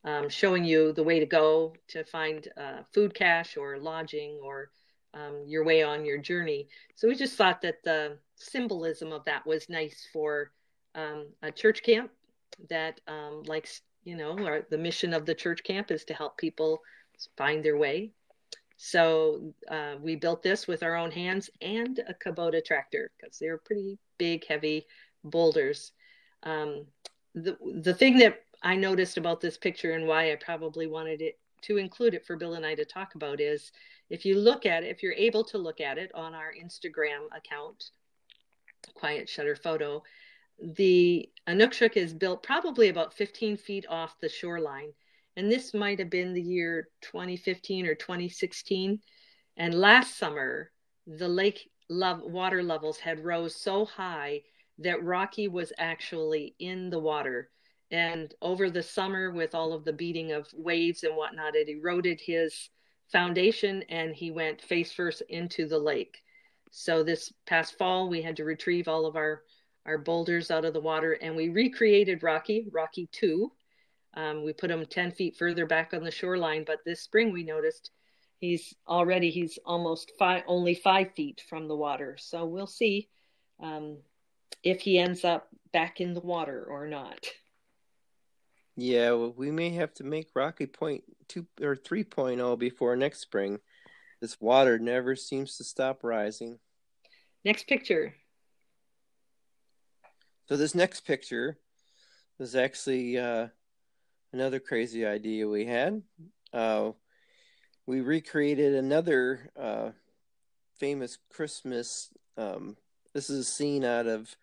um, 0.04 0.30
showing 0.30 0.64
you 0.64 0.94
the 0.94 1.04
way 1.04 1.20
to 1.20 1.26
go 1.26 1.76
to 1.90 2.04
find 2.04 2.48
uh, 2.58 2.80
food 2.94 3.14
cache 3.14 3.58
or 3.58 3.78
lodging 3.78 4.40
or 4.44 4.70
um, 5.14 5.44
your 5.46 5.64
way 5.64 5.84
on 5.84 6.06
your 6.06 6.18
journey. 6.18 6.68
So 6.96 7.08
we 7.08 7.16
just 7.16 7.36
thought 7.36 7.62
that 7.62 7.84
the 7.84 8.18
symbolism 8.36 9.12
of 9.12 9.26
that 9.26 9.46
was 9.46 9.70
nice 9.70 10.08
for 10.14 10.52
um, 10.96 11.28
a 11.42 11.52
church 11.52 11.84
camp 11.84 12.12
that 12.70 13.02
um, 13.08 13.44
likes, 13.46 13.82
you 14.04 14.16
know, 14.16 14.38
our, 14.46 14.66
the 14.70 14.78
mission 14.78 15.14
of 15.14 15.26
the 15.26 15.36
church 15.36 15.64
camp 15.64 15.92
is 15.92 16.06
to 16.06 16.14
help 16.14 16.38
people 16.38 16.82
find 17.38 17.64
their 17.64 17.78
way. 17.78 18.12
So 18.78 19.54
uh, 19.70 19.96
we 20.00 20.16
built 20.16 20.44
this 20.44 20.68
with 20.68 20.84
our 20.84 20.96
own 20.96 21.10
hands 21.10 21.50
and 21.62 22.00
a 22.08 22.14
Kubota 22.14 22.64
tractor 22.64 23.10
because 23.18 23.40
they're 23.40 23.58
pretty 23.58 23.98
big, 24.20 24.46
heavy 24.46 24.86
boulders. 25.30 25.92
Um, 26.44 26.86
the 27.36 27.58
the 27.82 27.94
thing 27.94 28.18
that 28.20 28.40
I 28.64 28.76
noticed 28.76 29.18
about 29.18 29.42
this 29.42 29.58
picture 29.58 29.92
and 29.92 30.08
why 30.08 30.32
I 30.32 30.36
probably 30.36 30.88
wanted 30.88 31.22
it 31.22 31.40
to 31.64 31.78
include 31.78 32.14
it 32.14 32.26
for 32.26 32.36
Bill 32.36 32.54
and 32.54 32.66
I 32.66 32.76
to 32.76 32.86
talk 32.86 33.16
about 33.16 33.40
is 33.40 33.72
if 34.10 34.26
you 34.26 34.38
look 34.40 34.66
at 34.66 34.84
it, 34.84 34.90
if 34.90 35.04
you're 35.04 35.14
able 35.14 35.44
to 35.46 35.58
look 35.58 35.82
at 35.82 35.98
it 35.98 36.12
on 36.14 36.34
our 36.34 36.54
Instagram 36.54 37.26
account, 37.36 37.92
Quiet 38.94 39.28
Shutter 39.28 39.56
Photo, 39.56 40.04
the 40.60 41.30
Inukshuk 41.48 41.98
is 41.98 42.14
built 42.14 42.44
probably 42.44 42.90
about 42.90 43.14
15 43.14 43.58
feet 43.58 43.86
off 43.90 44.20
the 44.22 44.30
shoreline. 44.30 44.94
And 45.36 45.52
this 45.52 45.74
might 45.74 46.00
have 46.00 46.10
been 46.10 46.34
the 46.34 46.42
year 46.42 46.90
2015 47.02 47.86
or 47.86 47.96
2016. 47.96 49.00
And 49.58 49.74
last 49.74 50.18
summer, 50.18 50.72
the 51.06 51.28
lake 51.28 51.70
love, 51.90 52.22
water 52.22 52.64
levels 52.64 52.98
had 52.98 53.24
rose 53.24 53.56
so 53.56 53.86
high 53.86 54.42
that 54.80 55.04
Rocky 55.04 55.48
was 55.48 55.74
actually 55.78 56.56
in 56.60 56.90
the 56.90 57.00
water. 57.00 57.50
And 57.90 58.34
over 58.42 58.70
the 58.70 58.84
summer, 58.84 59.32
with 59.32 59.56
all 59.56 59.74
of 59.74 59.86
the 59.86 59.94
beating 59.94 60.32
of 60.34 60.48
waves 60.54 61.04
and 61.04 61.16
whatnot, 61.16 61.56
it 61.56 61.70
eroded 61.70 62.20
his 62.20 62.70
foundation 63.12 63.84
and 63.90 64.14
he 64.14 64.32
went 64.32 64.62
face 64.62 64.92
first 64.92 65.22
into 65.30 65.68
the 65.68 65.80
lake. 65.80 66.22
So 66.72 67.04
this 67.04 67.32
past 67.46 67.78
fall, 67.78 68.10
we 68.10 68.22
had 68.22 68.36
to 68.38 68.44
retrieve 68.44 68.88
all 68.88 69.06
of 69.06 69.16
our 69.16 69.44
our 69.86 69.98
boulders 69.98 70.52
out 70.52 70.66
of 70.66 70.74
the 70.74 70.82
water 70.82 71.14
and 71.14 71.34
we 71.34 71.48
recreated 71.48 72.22
Rocky, 72.22 72.68
Rocky 72.74 73.08
2. 73.14 73.50
Um, 74.16 74.44
we 74.44 74.52
put 74.52 74.70
him 74.70 74.86
10 74.86 75.12
feet 75.12 75.38
further 75.38 75.66
back 75.66 75.94
on 75.94 76.04
the 76.04 76.12
shoreline, 76.12 76.66
but 76.68 76.80
this 76.86 77.02
spring 77.02 77.32
we 77.32 77.44
noticed 77.44 77.92
he's 78.40 78.74
already, 78.86 79.30
he's 79.30 79.58
almost 79.66 80.12
five, 80.20 80.44
only 80.46 80.76
five 80.76 81.14
feet 81.16 81.42
from 81.48 81.70
the 81.70 81.76
water. 81.76 82.18
So 82.20 82.46
we'll 82.46 82.68
see 82.68 83.08
um, 83.62 84.00
if 84.64 84.82
he 84.82 84.98
ends 84.98 85.24
up 85.24 85.48
back 85.72 86.02
in 86.02 86.14
the 86.14 86.22
water 86.22 86.66
or 86.70 86.88
not. 86.88 87.28
Yeah, 88.76 89.12
well, 89.12 89.34
we 89.36 89.52
may 89.52 89.72
have 89.72 89.94
to 89.96 90.04
make 90.04 90.30
Rocky 90.36 90.68
Point 90.68 91.04
2 91.30 91.46
or 91.62 91.76
3.0 91.76 92.60
before 92.60 92.96
next 92.96 93.20
spring. 93.20 93.60
This 94.22 94.40
water 94.40 94.78
never 94.78 95.16
seems 95.16 95.58
to 95.58 95.64
stop 95.64 96.04
rising. 96.04 96.60
Next 97.44 97.68
picture. 97.68 98.14
So 100.48 100.58
this 100.58 100.76
next 100.76 101.02
picture 101.02 101.58
was 102.38 102.56
actually 102.56 103.18
uh, 103.18 103.48
another 104.32 104.60
crazy 104.60 105.06
idea 105.06 105.48
we 105.48 105.66
had. 105.66 106.02
Uh, 106.54 106.92
we 107.86 108.02
recreated 108.02 108.76
another 108.76 109.52
uh, 109.60 109.92
famous 110.80 111.18
Christmas. 111.32 112.10
Um, 112.38 112.78
this 113.18 113.32
is 113.32 113.40
a 113.40 113.52
scene 113.52 113.84
out 113.84 114.06
of 114.06 114.36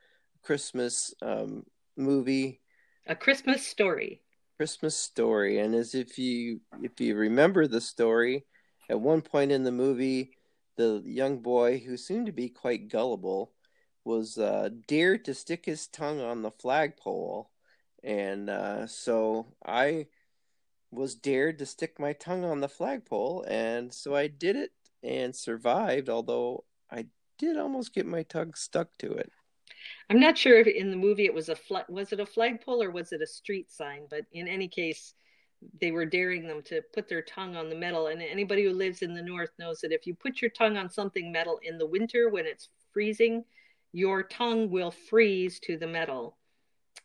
Christmas 0.42 1.14
um, 1.22 1.64
movie. 1.96 2.60
A 3.06 3.14
Christmas 3.14 3.64
story. 3.64 4.20
Christmas 4.56 4.96
story, 4.96 5.60
and 5.60 5.76
as 5.76 5.94
if 5.94 6.18
you 6.18 6.60
if 6.82 7.00
you 7.00 7.14
remember 7.14 7.68
the 7.68 7.80
story, 7.80 8.46
at 8.90 9.00
one 9.00 9.20
point 9.20 9.52
in 9.52 9.62
the 9.62 9.70
movie, 9.70 10.32
the 10.76 11.00
young 11.04 11.38
boy 11.38 11.84
who 11.86 11.96
seemed 11.96 12.26
to 12.26 12.32
be 12.32 12.48
quite 12.48 12.88
gullible 12.88 13.52
was 14.04 14.38
uh, 14.38 14.70
dared 14.88 15.24
to 15.26 15.34
stick 15.34 15.66
his 15.66 15.86
tongue 15.86 16.20
on 16.20 16.42
the 16.42 16.50
flagpole, 16.50 17.50
and 18.02 18.50
uh, 18.50 18.88
so 18.88 19.54
I 19.64 20.08
was 20.90 21.14
dared 21.14 21.60
to 21.60 21.66
stick 21.66 22.00
my 22.00 22.12
tongue 22.12 22.44
on 22.44 22.60
the 22.60 22.68
flagpole, 22.68 23.44
and 23.46 23.94
so 23.94 24.16
I 24.16 24.26
did 24.26 24.56
it 24.56 24.72
and 25.04 25.32
survived. 25.32 26.08
Although 26.08 26.64
I 26.90 27.06
did 27.38 27.56
almost 27.56 27.94
get 27.94 28.06
my 28.06 28.22
tongue 28.22 28.54
stuck 28.54 28.88
to 28.98 29.12
it. 29.12 29.30
I'm 30.10 30.20
not 30.20 30.38
sure 30.38 30.58
if 30.58 30.66
in 30.66 30.90
the 30.90 30.96
movie 30.96 31.24
it 31.24 31.34
was 31.34 31.48
a 31.48 31.56
was 31.88 32.12
it 32.12 32.20
a 32.20 32.26
flagpole 32.26 32.82
or 32.82 32.90
was 32.90 33.12
it 33.12 33.22
a 33.22 33.26
street 33.26 33.70
sign? 33.70 34.06
But 34.08 34.26
in 34.32 34.48
any 34.48 34.68
case, 34.68 35.14
they 35.80 35.92
were 35.92 36.06
daring 36.06 36.46
them 36.46 36.62
to 36.62 36.82
put 36.92 37.08
their 37.08 37.22
tongue 37.22 37.56
on 37.56 37.68
the 37.68 37.74
metal. 37.74 38.08
And 38.08 38.22
anybody 38.22 38.64
who 38.64 38.72
lives 38.72 39.02
in 39.02 39.14
the 39.14 39.22
north 39.22 39.50
knows 39.58 39.80
that 39.80 39.92
if 39.92 40.06
you 40.06 40.14
put 40.14 40.42
your 40.42 40.50
tongue 40.50 40.76
on 40.76 40.90
something 40.90 41.32
metal 41.32 41.58
in 41.62 41.78
the 41.78 41.86
winter 41.86 42.28
when 42.28 42.46
it's 42.46 42.68
freezing, 42.92 43.44
your 43.92 44.22
tongue 44.22 44.70
will 44.70 44.90
freeze 44.90 45.60
to 45.60 45.76
the 45.76 45.86
metal, 45.86 46.36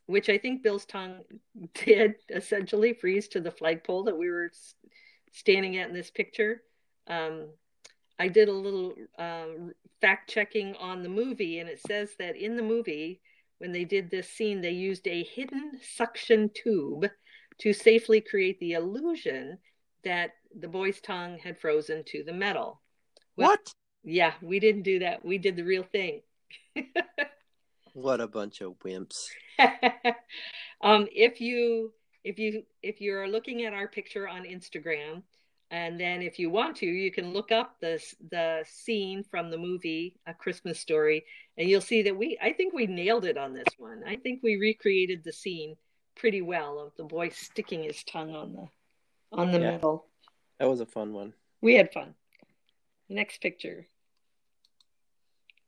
which 0.08 0.30
I 0.30 0.38
think 0.38 0.64
Bill's 0.64 0.86
tongue 0.86 1.22
did 1.74 2.16
essentially 2.30 2.94
freeze 2.94 3.28
to 3.30 3.40
the 3.40 3.52
flagpole 3.52 4.04
that 4.04 4.18
we 4.18 4.30
were 4.30 4.52
standing 5.32 5.78
at 5.78 5.90
in 5.90 5.96
this 5.96 6.12
picture. 6.12 6.64
Um, 7.08 7.50
I 8.20 8.28
did 8.28 8.50
a 8.50 8.54
little 8.54 8.94
uh, 9.18 9.72
fact 10.02 10.30
checking 10.30 10.76
on 10.76 11.02
the 11.02 11.10
movie, 11.10 11.60
and 11.60 11.70
it 11.70 11.80
says 11.88 12.16
that 12.20 12.36
in 12.36 12.58
the 12.58 12.62
movie, 12.62 13.22
when 13.60 13.72
they 13.72 13.86
did 13.86 14.10
this 14.10 14.30
scene, 14.30 14.62
they 14.62 14.72
used 14.72 15.08
a 15.08 15.24
hidden 15.24 15.80
suction 15.82 16.52
tube 16.54 17.08
to 17.60 17.74
safely 17.74 18.20
create 18.22 18.60
the 18.60 18.74
illusion 18.74 19.58
that 20.04 20.32
the 20.58 20.68
boy's 20.68 21.00
tongue 21.02 21.38
had 21.40 21.60
frozen 21.60 22.04
to 22.06 22.24
the 22.24 22.34
metal. 22.34 22.82
Well, 23.36 23.50
what? 23.50 23.74
Yeah, 24.04 24.34
we 24.42 24.60
didn't 24.60 24.84
do 24.84 25.00
that. 25.00 25.24
We 25.24 25.38
did 25.38 25.56
the 25.56 25.64
real 25.64 25.84
thing. 25.84 26.22
what 27.94 28.22
a 28.22 28.28
bunch 28.28 28.62
of 28.62 28.80
wimps. 28.80 29.28
um, 30.82 31.08
if 31.14 31.42
you 31.42 31.94
if 32.24 32.40
you 32.40 32.64
if 32.82 33.02
you're 33.02 33.28
looking 33.28 33.66
at 33.66 33.74
our 33.74 33.88
picture 33.88 34.28
on 34.28 34.44
Instagram, 34.44 35.24
and 35.72 36.00
then 36.00 36.22
if 36.22 36.40
you 36.40 36.50
want 36.50 36.78
to, 36.78 36.86
you 36.86 37.12
can 37.12 37.32
look 37.32 37.52
up 37.52 37.80
the 37.80 38.02
the 38.32 38.64
scene 38.68 39.24
from 39.24 39.52
the 39.52 39.58
movie 39.58 40.16
A 40.26 40.34
Christmas 40.34 40.80
Story 40.80 41.26
and 41.58 41.70
you'll 41.70 41.82
see 41.82 42.02
that 42.04 42.18
we 42.18 42.38
I 42.42 42.54
think 42.54 42.74
we 42.74 42.88
nailed 42.88 43.26
it 43.26 43.38
on 43.38 43.54
this 43.54 43.68
one. 43.78 44.04
I 44.06 44.16
think 44.16 44.42
we 44.42 44.56
recreated 44.56 45.24
the 45.24 45.34
scene 45.34 45.76
pretty 46.16 46.42
well 46.42 46.80
of 46.80 46.96
the 46.98 47.04
boy 47.04 47.30
sticking 47.30 47.84
his 47.84 48.04
tongue 48.04 48.36
on 48.36 48.54
the 48.54 48.68
on 49.32 49.52
the 49.52 49.60
yeah, 49.60 49.72
metal. 49.72 50.08
That 50.60 50.70
was 50.70 50.80
a 50.80 50.86
fun 50.88 51.14
one. 51.14 51.34
We 51.62 51.76
had 51.76 51.94
fun. 51.94 52.16
Next 53.08 53.42
picture. 53.42 53.88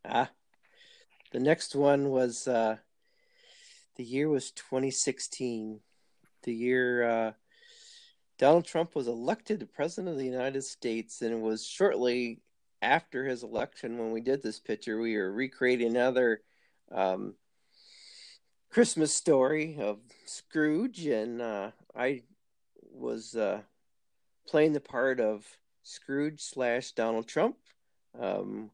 Ah. 0.03 0.31
The 1.31 1.39
next 1.39 1.75
one 1.75 2.09
was 2.09 2.47
uh 2.47 2.77
the 3.97 4.03
year 4.03 4.29
was 4.29 4.49
2016. 4.51 5.79
The 6.43 6.53
year 6.53 7.03
uh 7.03 7.31
Donald 8.41 8.65
Trump 8.65 8.95
was 8.95 9.07
elected 9.07 9.71
president 9.71 10.11
of 10.11 10.17
the 10.17 10.25
United 10.25 10.63
States, 10.63 11.21
and 11.21 11.31
it 11.31 11.39
was 11.39 11.63
shortly 11.63 12.41
after 12.81 13.23
his 13.23 13.43
election 13.43 13.99
when 13.99 14.09
we 14.09 14.19
did 14.19 14.41
this 14.41 14.59
picture. 14.59 14.99
We 14.99 15.15
were 15.15 15.31
recreating 15.31 15.91
another 15.91 16.41
um, 16.91 17.35
Christmas 18.71 19.13
story 19.13 19.77
of 19.79 19.99
Scrooge, 20.25 21.05
and 21.05 21.39
uh, 21.39 21.69
I 21.95 22.23
was 22.91 23.35
uh, 23.35 23.61
playing 24.47 24.73
the 24.73 24.79
part 24.79 25.19
of 25.19 25.45
Scrooge 25.83 26.41
slash 26.41 26.93
Donald 26.93 27.27
Trump. 27.27 27.57
Um, 28.19 28.71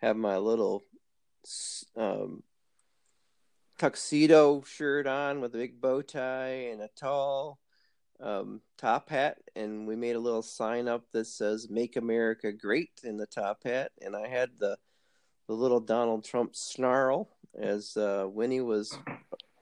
have 0.00 0.16
my 0.16 0.38
little 0.38 0.84
um, 1.98 2.42
tuxedo 3.76 4.62
shirt 4.62 5.06
on 5.06 5.42
with 5.42 5.54
a 5.54 5.58
big 5.58 5.82
bow 5.82 6.00
tie 6.00 6.70
and 6.72 6.80
a 6.80 6.88
tall 6.96 7.58
um, 8.22 8.60
top 8.78 9.08
hat, 9.08 9.38
and 9.56 9.86
we 9.86 9.96
made 9.96 10.16
a 10.16 10.20
little 10.20 10.42
sign 10.42 10.88
up 10.88 11.04
that 11.12 11.26
says 11.26 11.68
"Make 11.68 11.96
America 11.96 12.52
Great" 12.52 13.00
in 13.04 13.16
the 13.16 13.26
top 13.26 13.64
hat, 13.64 13.92
and 14.00 14.14
I 14.16 14.28
had 14.28 14.50
the 14.58 14.76
the 15.48 15.54
little 15.54 15.80
Donald 15.80 16.24
Trump 16.24 16.54
snarl 16.54 17.28
as 17.58 17.96
uh, 17.96 18.26
Winnie 18.28 18.60
was 18.60 18.96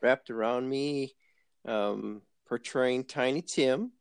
wrapped 0.03 0.31
around 0.31 0.69
me, 0.69 1.15
um, 1.67 2.23
portraying 2.47 3.05
Tiny 3.05 3.43
Tim 3.43 3.93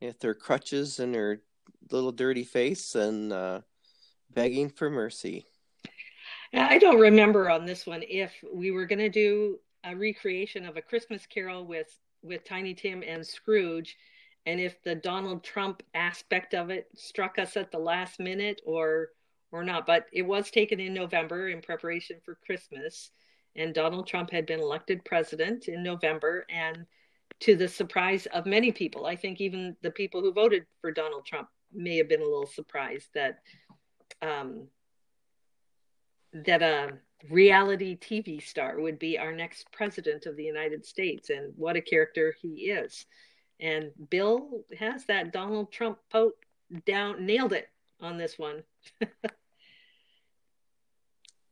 with 0.00 0.20
her 0.22 0.34
crutches 0.34 0.98
and 0.98 1.14
her 1.14 1.42
little 1.90 2.12
dirty 2.12 2.44
face 2.44 2.94
and 2.94 3.32
uh, 3.32 3.60
begging 4.32 4.70
for 4.70 4.90
mercy. 4.90 5.44
I 6.52 6.78
don't 6.78 6.98
remember 6.98 7.48
on 7.48 7.64
this 7.64 7.86
one 7.86 8.02
if 8.08 8.32
we 8.52 8.70
were 8.70 8.86
going 8.86 8.98
to 8.98 9.08
do 9.08 9.58
a 9.84 9.94
recreation 9.94 10.66
of 10.66 10.76
a 10.76 10.82
Christmas 10.82 11.26
Carol 11.26 11.64
with 11.64 11.96
with 12.22 12.44
Tiny 12.44 12.74
Tim 12.74 13.02
and 13.06 13.26
Scrooge, 13.26 13.96
and 14.46 14.60
if 14.60 14.82
the 14.82 14.94
Donald 14.94 15.44
Trump 15.44 15.82
aspect 15.94 16.54
of 16.54 16.70
it 16.70 16.88
struck 16.96 17.38
us 17.38 17.56
at 17.56 17.70
the 17.70 17.78
last 17.78 18.20
minute 18.20 18.60
or 18.64 19.10
or 19.52 19.64
not. 19.64 19.86
But 19.86 20.06
it 20.12 20.22
was 20.22 20.50
taken 20.50 20.78
in 20.78 20.94
November 20.94 21.48
in 21.48 21.60
preparation 21.60 22.20
for 22.24 22.38
Christmas, 22.46 23.10
and 23.56 23.74
Donald 23.74 24.06
Trump 24.06 24.30
had 24.30 24.46
been 24.46 24.60
elected 24.60 25.04
president 25.04 25.68
in 25.68 25.82
November, 25.82 26.46
and 26.48 26.86
to 27.40 27.56
the 27.56 27.68
surprise 27.68 28.26
of 28.26 28.46
many 28.46 28.70
people, 28.70 29.06
I 29.06 29.16
think 29.16 29.40
even 29.40 29.76
the 29.82 29.90
people 29.90 30.20
who 30.20 30.32
voted 30.32 30.66
for 30.80 30.92
Donald 30.92 31.24
Trump 31.26 31.48
may 31.72 31.96
have 31.96 32.08
been 32.08 32.20
a 32.20 32.24
little 32.24 32.46
surprised 32.46 33.08
that 33.14 33.38
um, 34.22 34.68
that 36.32 36.62
a 36.62 36.98
reality 37.28 37.98
TV 37.98 38.42
star 38.42 38.80
would 38.80 38.98
be 38.98 39.18
our 39.18 39.32
next 39.32 39.70
president 39.72 40.26
of 40.26 40.36
the 40.36 40.44
United 40.44 40.84
States, 40.84 41.30
and 41.30 41.52
what 41.56 41.76
a 41.76 41.80
character 41.80 42.34
he 42.40 42.70
is. 42.70 43.06
And 43.60 43.90
Bill 44.08 44.64
has 44.78 45.04
that 45.06 45.32
Donald 45.32 45.70
Trump 45.70 45.98
poke 46.10 46.46
down, 46.86 47.26
nailed 47.26 47.52
it 47.52 47.68
on 48.00 48.16
this 48.16 48.38
one. 48.38 48.62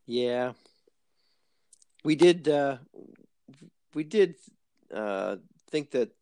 yeah, 0.07 0.53
we 2.05 2.15
did. 2.15 2.49
Uh, 2.49 2.79
we 3.95 4.05
did 4.05 4.37
uh, 4.95 5.37
think 5.71 5.91
that 5.91 6.13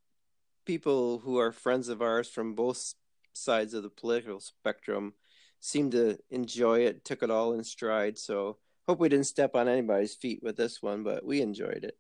people 0.64 1.18
who 1.20 1.38
are 1.38 1.52
friends 1.52 1.88
of 1.88 2.02
ours 2.02 2.28
from 2.28 2.54
both 2.54 2.94
sides 3.32 3.74
of 3.74 3.82
the 3.82 3.90
political 3.90 4.40
spectrum 4.40 5.14
seemed 5.60 5.92
to 5.92 6.18
enjoy 6.30 6.80
it, 6.80 7.04
took 7.04 7.22
it 7.22 7.30
all 7.30 7.52
in 7.52 7.62
stride. 7.62 8.18
So 8.18 8.58
hope 8.86 9.00
we 9.00 9.08
didn't 9.08 9.26
step 9.26 9.54
on 9.54 9.68
anybody's 9.68 10.14
feet 10.14 10.40
with 10.42 10.56
this 10.56 10.80
one, 10.80 11.02
but 11.02 11.24
we 11.24 11.40
enjoyed 11.40 11.84
it. 11.84 11.96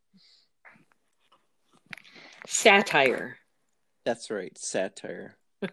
Satire. 2.46 3.38
That's 4.04 4.30
right, 4.30 4.56
satire. 4.56 5.36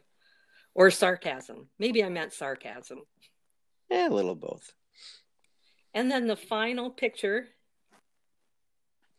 or 0.74 0.90
sarcasm. 0.90 1.68
Maybe 1.78 2.04
I 2.04 2.10
meant 2.10 2.34
sarcasm. 2.34 3.02
Yeah, 3.92 4.10
a 4.10 4.10
little 4.10 4.36
both. 4.36 4.74
And 5.94 6.10
then 6.10 6.26
the 6.26 6.36
final 6.36 6.90
picture. 6.90 7.48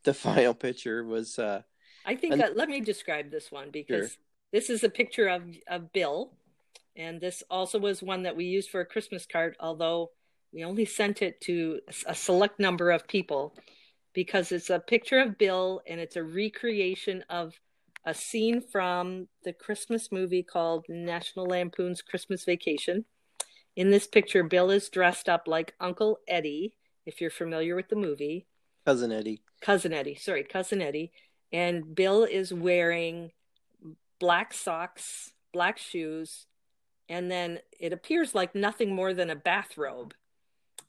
The 0.02 0.14
final 0.14 0.54
picture 0.54 1.04
was. 1.04 1.38
uh 1.38 1.62
I 2.04 2.16
think. 2.16 2.34
An... 2.34 2.42
Uh, 2.42 2.48
let 2.56 2.68
me 2.68 2.80
describe 2.80 3.30
this 3.30 3.52
one 3.52 3.70
because 3.70 4.10
sure. 4.10 4.18
this 4.52 4.68
is 4.68 4.82
a 4.82 4.88
picture 4.88 5.28
of 5.28 5.42
of 5.68 5.92
Bill 5.92 6.32
And 6.96 7.20
this 7.20 7.44
also 7.48 7.78
was 7.78 8.02
one 8.02 8.24
that 8.24 8.36
we 8.36 8.46
used 8.46 8.70
for 8.70 8.80
a 8.80 8.86
Christmas 8.86 9.26
card, 9.26 9.56
although 9.60 10.10
we 10.54 10.64
only 10.64 10.84
sent 10.84 11.20
it 11.20 11.40
to 11.42 11.80
a 12.06 12.14
select 12.14 12.60
number 12.60 12.92
of 12.92 13.08
people 13.08 13.54
because 14.12 14.52
it's 14.52 14.70
a 14.70 14.78
picture 14.78 15.18
of 15.18 15.36
Bill 15.36 15.82
and 15.88 16.00
it's 16.00 16.14
a 16.14 16.22
recreation 16.22 17.24
of 17.28 17.54
a 18.06 18.14
scene 18.14 18.60
from 18.60 19.26
the 19.42 19.52
Christmas 19.52 20.12
movie 20.12 20.44
called 20.44 20.86
National 20.88 21.46
Lampoon's 21.46 22.02
Christmas 22.02 22.44
Vacation. 22.44 23.04
In 23.74 23.90
this 23.90 24.06
picture, 24.06 24.44
Bill 24.44 24.70
is 24.70 24.88
dressed 24.88 25.28
up 25.28 25.48
like 25.48 25.74
Uncle 25.80 26.18
Eddie, 26.28 26.76
if 27.04 27.20
you're 27.20 27.30
familiar 27.30 27.74
with 27.74 27.88
the 27.88 27.96
movie. 27.96 28.46
Cousin 28.86 29.10
Eddie. 29.10 29.42
Cousin 29.60 29.92
Eddie, 29.92 30.14
sorry, 30.14 30.44
Cousin 30.44 30.80
Eddie. 30.80 31.10
And 31.52 31.94
Bill 31.94 32.24
is 32.24 32.54
wearing 32.54 33.32
black 34.20 34.52
socks, 34.52 35.32
black 35.52 35.78
shoes, 35.78 36.46
and 37.08 37.30
then 37.30 37.58
it 37.80 37.92
appears 37.92 38.34
like 38.34 38.54
nothing 38.54 38.94
more 38.94 39.12
than 39.12 39.30
a 39.30 39.36
bathrobe. 39.36 40.14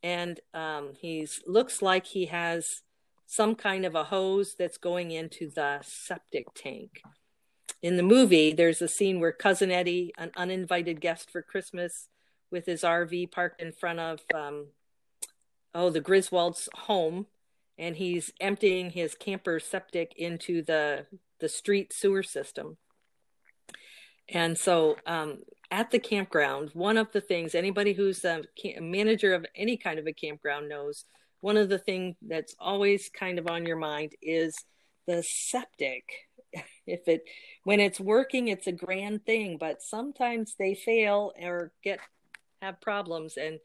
And 0.05 0.39
um, 0.53 0.91
he 1.01 1.27
looks 1.47 1.81
like 1.81 2.05
he 2.05 2.27
has 2.27 2.83
some 3.25 3.55
kind 3.55 3.87
of 3.87 3.95
a 3.95 4.03
hose 4.03 4.55
that's 4.57 4.77
going 4.77 5.09
into 5.09 5.49
the 5.49 5.79
septic 5.81 6.45
tank. 6.53 7.01
In 7.81 7.97
the 7.97 8.03
movie, 8.03 8.53
there's 8.53 8.83
a 8.83 8.87
scene 8.87 9.19
where 9.19 9.31
Cousin 9.31 9.71
Eddie, 9.71 10.13
an 10.15 10.29
uninvited 10.37 11.01
guest 11.01 11.31
for 11.31 11.41
Christmas, 11.41 12.07
with 12.51 12.67
his 12.67 12.83
RV 12.83 13.31
parked 13.31 13.59
in 13.59 13.71
front 13.71 13.99
of 13.99 14.19
um, 14.31 14.67
oh 15.73 15.89
the 15.89 16.01
Griswolds' 16.01 16.69
home, 16.75 17.25
and 17.79 17.95
he's 17.95 18.31
emptying 18.39 18.91
his 18.91 19.15
camper 19.15 19.59
septic 19.59 20.13
into 20.17 20.61
the 20.61 21.07
the 21.39 21.49
street 21.49 21.91
sewer 21.91 22.21
system. 22.21 22.77
And 24.29 24.57
so 24.57 24.97
um, 25.05 25.39
at 25.71 25.91
the 25.91 25.99
campground, 25.99 26.71
one 26.73 26.97
of 26.97 27.11
the 27.11 27.21
things 27.21 27.55
anybody 27.55 27.93
who's 27.93 28.23
a 28.25 28.43
manager 28.79 29.33
of 29.33 29.45
any 29.55 29.77
kind 29.77 29.99
of 29.99 30.07
a 30.07 30.13
campground 30.13 30.69
knows, 30.69 31.05
one 31.41 31.57
of 31.57 31.69
the 31.69 31.79
things 31.79 32.15
that's 32.27 32.55
always 32.59 33.09
kind 33.09 33.37
of 33.37 33.47
on 33.47 33.65
your 33.65 33.77
mind 33.77 34.13
is 34.21 34.55
the 35.07 35.23
septic. 35.23 36.03
If 36.87 37.07
it 37.07 37.23
when 37.63 37.79
it's 37.79 37.99
working, 37.99 38.47
it's 38.47 38.67
a 38.67 38.71
grand 38.71 39.25
thing, 39.25 39.57
but 39.59 39.81
sometimes 39.81 40.53
they 40.57 40.75
fail 40.75 41.33
or 41.41 41.71
get 41.83 41.99
have 42.61 42.79
problems, 42.79 43.37
and 43.37 43.59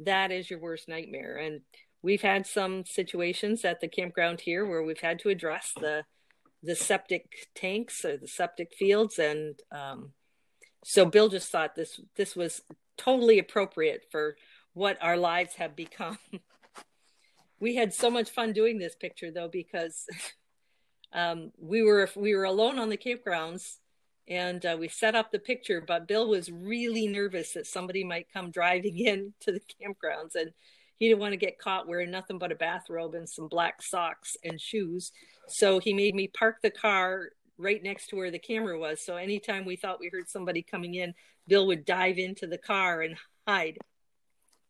that 0.00 0.32
is 0.32 0.50
your 0.50 0.58
worst 0.58 0.88
nightmare. 0.88 1.36
And 1.36 1.60
we've 2.02 2.20
had 2.20 2.46
some 2.46 2.84
situations 2.84 3.64
at 3.64 3.80
the 3.80 3.88
campground 3.88 4.40
here 4.40 4.66
where 4.66 4.82
we've 4.82 5.00
had 5.00 5.20
to 5.20 5.28
address 5.28 5.72
the 5.80 6.04
the 6.64 6.74
septic 6.74 7.48
tanks 7.54 8.04
or 8.04 8.16
the 8.16 8.28
septic 8.28 8.72
fields 8.74 9.18
and 9.18 9.60
um, 9.70 10.10
so 10.84 11.04
bill 11.04 11.28
just 11.28 11.50
thought 11.50 11.74
this 11.74 12.00
this 12.16 12.34
was 12.34 12.62
totally 12.96 13.38
appropriate 13.38 14.04
for 14.10 14.36
what 14.74 14.98
our 15.00 15.16
lives 15.16 15.54
have 15.54 15.74
become. 15.74 16.18
We 17.60 17.76
had 17.76 17.94
so 17.94 18.10
much 18.10 18.28
fun 18.28 18.52
doing 18.52 18.78
this 18.78 18.94
picture 18.94 19.30
though 19.30 19.48
because 19.48 20.04
um, 21.14 21.50
we 21.56 21.82
were 21.82 22.10
we 22.14 22.34
were 22.34 22.44
alone 22.44 22.78
on 22.78 22.90
the 22.90 22.98
campgrounds 22.98 23.76
and 24.28 24.66
uh, 24.66 24.76
we 24.78 24.88
set 24.88 25.14
up 25.14 25.30
the 25.30 25.38
picture 25.38 25.80
but 25.80 26.08
bill 26.08 26.28
was 26.28 26.50
really 26.50 27.06
nervous 27.06 27.52
that 27.52 27.66
somebody 27.66 28.04
might 28.04 28.26
come 28.30 28.50
driving 28.50 28.98
in 29.06 29.32
to 29.40 29.52
the 29.52 29.60
campgrounds 29.60 30.34
and 30.34 30.50
he 30.98 31.08
didn't 31.08 31.20
want 31.20 31.32
to 31.32 31.36
get 31.36 31.58
caught 31.58 31.88
wearing 31.88 32.10
nothing 32.10 32.38
but 32.38 32.52
a 32.52 32.54
bathrobe 32.54 33.14
and 33.14 33.28
some 33.28 33.48
black 33.48 33.82
socks 33.82 34.36
and 34.44 34.60
shoes 34.60 35.12
so 35.48 35.78
he 35.78 35.92
made 35.92 36.14
me 36.14 36.28
park 36.28 36.62
the 36.62 36.70
car 36.70 37.30
right 37.58 37.82
next 37.82 38.08
to 38.08 38.16
where 38.16 38.30
the 38.30 38.38
camera 38.38 38.78
was. 38.78 39.04
So 39.04 39.16
anytime 39.16 39.64
we 39.64 39.76
thought 39.76 40.00
we 40.00 40.10
heard 40.12 40.28
somebody 40.28 40.62
coming 40.62 40.94
in, 40.94 41.14
Bill 41.46 41.66
would 41.66 41.84
dive 41.84 42.18
into 42.18 42.46
the 42.46 42.58
car 42.58 43.02
and 43.02 43.16
hide. 43.46 43.78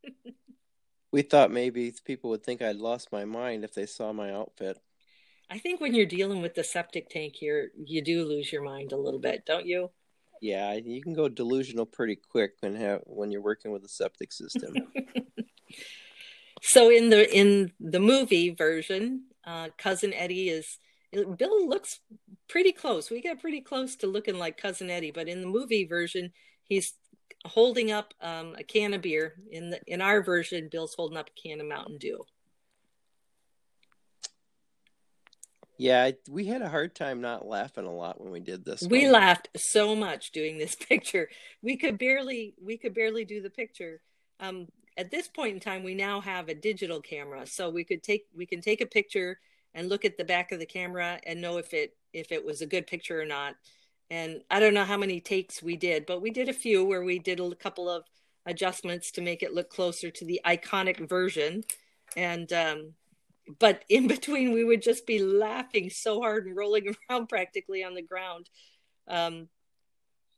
we 1.12 1.22
thought 1.22 1.50
maybe 1.50 1.92
people 2.04 2.30
would 2.30 2.42
think 2.42 2.62
I'd 2.62 2.76
lost 2.76 3.12
my 3.12 3.24
mind 3.24 3.64
if 3.64 3.74
they 3.74 3.87
saw 3.87 4.12
my 4.12 4.32
outfit. 4.32 4.78
I 5.50 5.58
think 5.58 5.80
when 5.80 5.94
you're 5.94 6.06
dealing 6.06 6.42
with 6.42 6.54
the 6.54 6.64
septic 6.64 7.10
tank 7.10 7.34
here, 7.37 7.70
you 7.76 8.02
do 8.02 8.24
lose 8.24 8.52
your 8.52 8.62
mind 8.62 8.92
a 8.92 8.96
little 8.96 9.20
bit, 9.20 9.44
don't 9.46 9.66
you? 9.66 9.90
Yeah, 10.40 10.72
you 10.74 11.00
can 11.00 11.14
go 11.14 11.28
delusional 11.28 11.87
pretty 11.87 12.16
quick 12.16 12.54
when 12.60 12.74
have 12.74 13.02
when 13.04 13.30
you're 13.30 13.40
working 13.40 13.70
with 13.70 13.84
a 13.84 13.88
septic 13.88 14.32
system. 14.32 14.74
so 16.66 16.90
in 16.90 17.11
the 17.11 17.31
in 17.31 17.72
the 17.79 18.00
movie 18.00 18.50
version, 18.50 19.24
uh, 19.46 19.68
cousin 19.77 20.14
Eddie 20.14 20.48
is 20.48 20.79
Bill 21.12 21.68
looks 21.68 22.00
pretty 22.48 22.72
close. 22.72 23.11
We 23.11 23.20
get 23.20 23.40
pretty 23.40 23.61
close 23.61 23.96
to 23.96 24.07
looking 24.07 24.38
like 24.38 24.57
cousin 24.57 24.88
Eddie, 24.88 25.11
but 25.11 25.29
in 25.29 25.42
the 25.42 25.46
movie 25.46 25.85
version, 25.85 26.33
he's 26.64 26.94
holding 27.46 27.92
up 27.92 28.14
um, 28.22 28.57
a 28.59 28.64
can 28.64 28.94
of 28.94 29.03
beer. 29.03 29.35
In 29.50 29.70
the 29.70 29.81
in 29.87 30.00
our 30.00 30.22
version, 30.22 30.70
Bill's 30.72 30.94
holding 30.94 31.18
up 31.18 31.29
a 31.29 31.40
can 31.40 31.61
of 31.61 31.66
Mountain 31.66 31.98
Dew. 31.98 32.24
Yeah, 35.77 36.12
we 36.31 36.46
had 36.46 36.62
a 36.62 36.68
hard 36.70 36.94
time 36.94 37.20
not 37.20 37.46
laughing 37.46 37.85
a 37.85 37.92
lot 37.92 38.20
when 38.20 38.33
we 38.33 38.40
did 38.40 38.64
this. 38.64 38.83
We 38.88 39.03
one. 39.03 39.12
laughed 39.12 39.48
so 39.55 39.94
much 39.94 40.31
doing 40.33 40.57
this 40.57 40.74
picture. 40.88 41.29
We 41.61 41.77
could 41.77 41.98
barely 41.98 42.55
we 42.59 42.79
could 42.79 42.94
barely 42.94 43.27
do 43.27 43.42
the 43.42 43.50
picture. 43.50 44.00
Um, 44.40 44.68
at 44.96 45.11
this 45.11 45.28
point 45.28 45.54
in 45.54 45.61
time, 45.61 45.83
we 45.83 45.94
now 45.94 46.20
have 46.20 46.48
a 46.48 46.54
digital 46.54 47.00
camera, 47.00 47.46
so 47.46 47.68
we 47.68 47.85
could 47.85 48.02
take 48.02 48.26
we 48.35 48.46
can 48.46 48.61
take 48.61 48.80
a 48.80 48.87
picture 48.87 49.38
and 49.74 49.88
look 49.88 50.04
at 50.04 50.16
the 50.16 50.24
back 50.24 50.52
of 50.52 50.61
the 50.61 50.66
camera 50.66 51.18
and 51.26 51.40
know 51.40 51.59
if 51.59 51.74
it 51.74 51.96
if 52.12 52.30
it 52.30 52.44
was 52.44 52.62
a 52.62 52.66
good 52.66 52.87
picture 52.87 53.20
or 53.20 53.26
not. 53.26 53.57
And 54.11 54.42
I 54.50 54.61
don't 54.61 54.74
know 54.74 54.85
how 54.85 54.96
many 54.96 55.20
takes 55.20 55.62
we 55.62 55.76
did, 55.76 56.07
but 56.07 56.22
we 56.22 56.30
did 56.30 56.48
a 56.48 56.52
few 56.52 56.85
where 56.85 57.02
we 57.02 57.18
did 57.18 57.40
a 57.40 57.54
couple 57.54 57.88
of 57.88 58.04
adjustments 58.46 59.11
to 59.12 59.22
make 59.22 59.42
it 59.42 59.54
look 59.54 59.70
closer 59.70 60.11
to 60.11 60.24
the 60.24 60.40
iconic 60.46 61.09
version. 61.09 61.64
And 62.16 62.52
um, 62.52 62.92
but 63.59 63.85
in 63.88 64.07
between, 64.07 64.52
we 64.52 64.64
would 64.64 64.83
just 64.83 65.07
be 65.07 65.18
laughing 65.18 65.90
so 65.90 66.20
hard 66.20 66.46
and 66.46 66.57
rolling 66.57 66.94
around 67.11 67.28
practically 67.28 67.83
on 67.83 67.94
the 67.94 68.02
ground 68.02 68.48
um, 69.09 69.48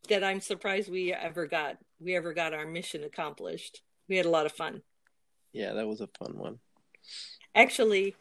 that 0.08 0.24
I'm 0.24 0.40
surprised 0.40 0.90
we 0.90 1.12
ever 1.12 1.46
got 1.46 1.76
we 2.00 2.14
ever 2.16 2.32
got 2.32 2.54
our 2.54 2.66
mission 2.66 3.04
accomplished. 3.04 3.82
We 4.08 4.16
had 4.16 4.26
a 4.26 4.30
lot 4.30 4.46
of 4.46 4.52
fun. 4.52 4.82
Yeah, 5.52 5.72
that 5.72 5.86
was 5.86 6.00
a 6.00 6.08
fun 6.18 6.36
one. 6.36 6.58
Actually, 7.54 8.14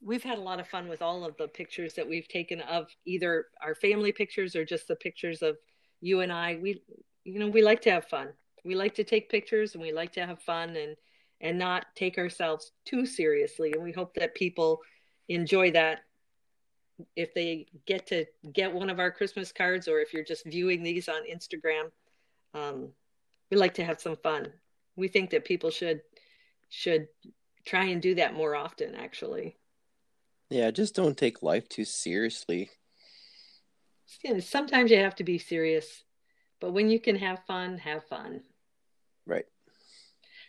we've 0.00 0.22
had 0.22 0.38
a 0.38 0.42
lot 0.42 0.60
of 0.60 0.68
fun 0.68 0.88
with 0.88 1.02
all 1.02 1.24
of 1.24 1.36
the 1.36 1.48
pictures 1.48 1.94
that 1.94 2.08
we've 2.08 2.28
taken 2.28 2.60
of 2.60 2.86
either 3.04 3.46
our 3.62 3.74
family 3.74 4.12
pictures 4.12 4.54
or 4.54 4.64
just 4.64 4.88
the 4.88 4.96
pictures 4.96 5.42
of 5.42 5.56
you 6.00 6.20
and 6.20 6.32
I. 6.32 6.58
We, 6.62 6.82
you 7.24 7.38
know, 7.38 7.48
we 7.48 7.62
like 7.62 7.82
to 7.82 7.90
have 7.90 8.06
fun. 8.06 8.28
We 8.64 8.74
like 8.74 8.94
to 8.96 9.04
take 9.04 9.28
pictures 9.30 9.74
and 9.74 9.82
we 9.82 9.92
like 9.92 10.12
to 10.12 10.26
have 10.26 10.40
fun 10.42 10.76
and 10.76 10.96
and 11.40 11.58
not 11.58 11.86
take 11.94 12.16
ourselves 12.16 12.72
too 12.86 13.04
seriously. 13.04 13.72
And 13.72 13.82
we 13.82 13.92
hope 13.92 14.14
that 14.14 14.34
people 14.34 14.80
enjoy 15.28 15.70
that 15.72 16.00
if 17.14 17.34
they 17.34 17.66
get 17.86 18.06
to 18.06 18.24
get 18.52 18.72
one 18.72 18.88
of 18.88 18.98
our 18.98 19.10
Christmas 19.10 19.52
cards 19.52 19.86
or 19.86 20.00
if 20.00 20.14
you're 20.14 20.24
just 20.24 20.46
viewing 20.46 20.82
these 20.82 21.08
on 21.08 21.22
Instagram. 21.30 21.90
Um, 22.54 22.88
we 23.50 23.56
like 23.56 23.74
to 23.74 23.84
have 23.84 24.00
some 24.00 24.16
fun. 24.16 24.52
We 24.96 25.08
think 25.08 25.30
that 25.30 25.44
people 25.44 25.70
should 25.70 26.00
should 26.68 27.08
try 27.64 27.84
and 27.86 28.02
do 28.02 28.14
that 28.16 28.34
more 28.34 28.56
often 28.56 28.94
actually 28.94 29.56
yeah, 30.48 30.70
just 30.70 30.94
don't 30.94 31.16
take 31.16 31.42
life 31.42 31.68
too 31.68 31.84
seriously. 31.84 32.70
Sometimes 34.40 34.90
you 34.90 34.98
have 34.98 35.16
to 35.16 35.24
be 35.24 35.38
serious, 35.38 36.04
but 36.60 36.72
when 36.72 36.88
you 36.88 37.00
can 37.00 37.16
have 37.16 37.40
fun, 37.46 37.78
have 37.78 38.04
fun. 38.04 38.42
Right. 39.26 39.46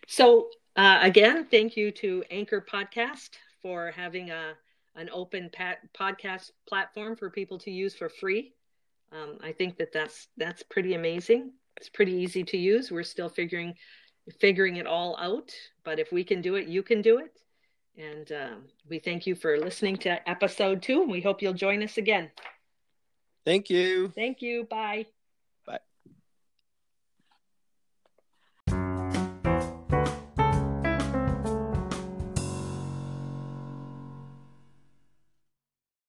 So, 0.08 0.50
uh, 0.76 1.00
again, 1.02 1.48
thank 1.50 1.76
you 1.76 1.92
to 1.92 2.24
Anchor 2.30 2.64
Podcast 2.72 3.30
for 3.62 3.92
having 3.92 4.30
a 4.30 4.54
an 4.96 5.10
open 5.12 5.50
pat- 5.52 5.82
podcast 5.94 6.52
platform 6.68 7.16
for 7.16 7.30
people 7.30 7.60
to 7.60 7.70
use 7.72 7.94
for 7.94 8.10
free. 8.10 8.54
Um, 9.12 9.38
I 9.42 9.52
think 9.52 9.78
that 9.78 9.92
that's 9.92 10.28
that's 10.38 10.64
pretty 10.64 10.94
amazing. 10.94 11.54
It's 11.78 11.90
pretty 11.90 12.14
easy 12.14 12.44
to 12.44 12.58
use. 12.58 12.92
We're 12.92 13.04
still 13.04 13.30
figuring 13.30 13.76
figuring 14.40 14.78
it 14.78 14.88
all 14.88 15.18
out, 15.18 15.54
but 15.84 16.00
if 16.00 16.12
we 16.12 16.24
can 16.24 16.42
do 16.42 16.56
it, 16.56 16.68
you 16.68 16.84
can 16.84 17.02
do 17.02 17.20
it. 17.20 17.32
And 17.98 18.32
um, 18.32 18.64
we 18.88 19.00
thank 19.00 19.26
you 19.26 19.36
for 19.36 19.58
listening 19.58 19.98
to 19.98 20.30
episode 20.30 20.82
two, 20.84 21.02
and 21.02 21.12
we 21.12 21.22
hope 21.22 21.42
you'll 21.42 21.54
join 21.54 21.82
us 21.82 21.98
again. 21.98 22.30
Thank 23.46 23.70
you. 23.70 24.10
Thank 24.10 24.42
you. 24.42 24.66
Bye. 24.66 25.08